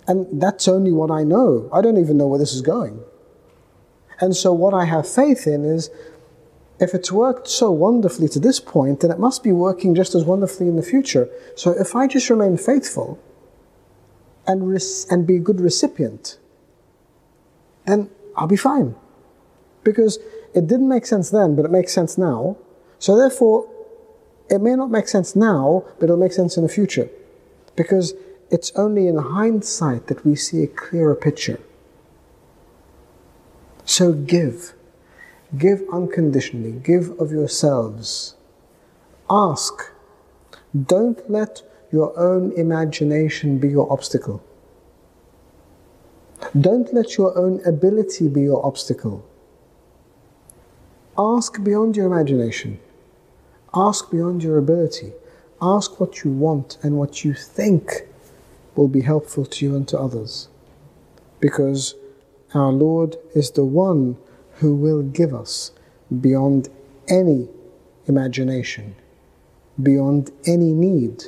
And 0.07 0.41
that's 0.41 0.69
only 0.69 0.93
what 0.93 1.11
I 1.11 1.25
know. 1.25 1.69
I 1.73 1.81
don't 1.81 1.99
even 1.99 2.17
know 2.19 2.27
where 2.27 2.39
this 2.39 2.53
is 2.53 2.61
going. 2.61 3.01
And 4.21 4.37
so 4.37 4.53
what 4.53 4.75
I 4.75 4.85
have 4.85 5.09
faith 5.09 5.47
in 5.47 5.65
is 5.65 5.91
if 6.81 6.93
it's 6.93 7.13
worked 7.13 7.49
so 7.49 7.71
wonderfully 7.71 8.29
to 8.29 8.41
this 8.41 8.59
point, 8.61 9.01
then 9.01 9.11
it 9.11 9.19
must 9.19 9.43
be 9.43 9.53
working 9.53 9.95
just 9.95 10.15
as 10.15 10.25
wonderfully 10.25 10.69
in 10.69 10.77
the 10.77 10.83
future. 10.83 11.29
So 11.57 11.71
if 11.71 11.95
I 11.95 12.07
just 12.07 12.29
remain 12.31 12.57
faithful 12.57 13.19
and, 14.47 14.69
res- 14.69 15.07
and 15.11 15.27
be 15.27 15.37
a 15.37 15.41
good 15.41 15.61
recipient, 15.61 16.39
then 17.87 18.11
I'll 18.37 18.49
be 18.49 18.57
fine. 18.57 18.97
Because 19.85 20.19
it 20.55 20.67
didn't 20.67 20.89
make 20.89 21.07
sense 21.07 21.31
then, 21.31 21.55
but 21.55 21.65
it 21.65 21.71
makes 21.71 21.93
sense 21.93 22.19
now. 22.19 22.57
So 22.99 23.17
therefore, 23.17 23.69
it 24.51 24.61
may 24.61 24.75
not 24.75 24.91
make 24.91 25.09
sense 25.09 25.37
now, 25.37 25.85
but 25.99 26.05
it'll 26.05 26.17
make 26.17 26.33
sense 26.33 26.57
in 26.57 26.63
the 26.63 26.69
future. 26.69 27.09
Because 27.77 28.15
it's 28.51 28.73
only 28.77 29.07
in 29.07 29.17
hindsight 29.17 30.07
that 30.09 30.25
we 30.25 30.37
see 30.37 30.63
a 30.63 30.67
clearer 30.67 31.15
picture. 31.15 31.61
So 33.85 34.13
give. 34.13 34.75
Give 35.59 35.83
unconditionally. 35.93 36.73
Give 36.73 37.19
of 37.21 37.31
yourselves. 37.31 38.35
Ask. 39.31 39.93
Don't 40.87 41.31
let 41.31 41.63
your 41.93 42.19
own 42.19 42.53
imagination 42.53 43.59
be 43.59 43.69
your 43.69 43.91
obstacle. 43.93 44.43
Don't 46.61 46.93
let 46.93 47.17
your 47.17 47.37
own 47.39 47.61
ability 47.65 48.29
be 48.29 48.43
your 48.43 48.65
obstacle. 48.65 49.25
Ask 51.17 51.63
beyond 51.63 51.97
your 51.97 52.07
imagination. 52.07 52.81
Ask 53.73 54.11
beyond 54.11 54.43
your 54.43 54.59
ability. 54.59 55.13
Ask 55.63 56.01
what 56.01 56.25
you 56.25 56.31
want 56.31 56.79
and 56.83 56.97
what 56.97 57.25
you 57.25 57.35
think 57.35 58.03
will 58.75 58.89
be 58.89 59.03
helpful 59.03 59.47
to 59.47 59.65
you 59.65 59.77
and 59.77 59.87
to 59.89 59.99
others. 59.99 60.49
Because 61.41 61.95
our 62.55 62.73
Lord 62.73 63.17
is 63.35 63.53
the 63.53 63.65
one 63.65 64.17
who 64.57 64.75
will 64.75 65.03
give 65.03 65.35
us 65.35 65.73
beyond 66.21 66.69
any 67.09 67.49
imagination, 68.07 68.95
beyond 69.83 70.31
any 70.47 70.73
need, 70.73 71.25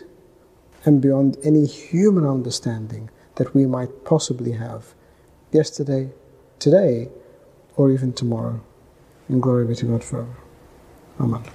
and 0.85 1.01
beyond 1.01 1.37
any 1.43 1.67
human 1.67 2.25
understanding 2.25 3.11
that 3.37 3.55
we 3.55 3.67
might 3.67 4.05
possibly 4.05 4.53
have 4.53 4.95
yesterday, 5.53 6.11
today, 6.59 7.09
or 7.77 7.91
even 7.91 8.13
tomorrow. 8.13 8.61
And 9.29 9.43
glory 9.43 9.67
be 9.67 9.75
to 9.77 9.87
God 9.87 10.05
forever. 10.05 10.37
Amen. 11.21 11.43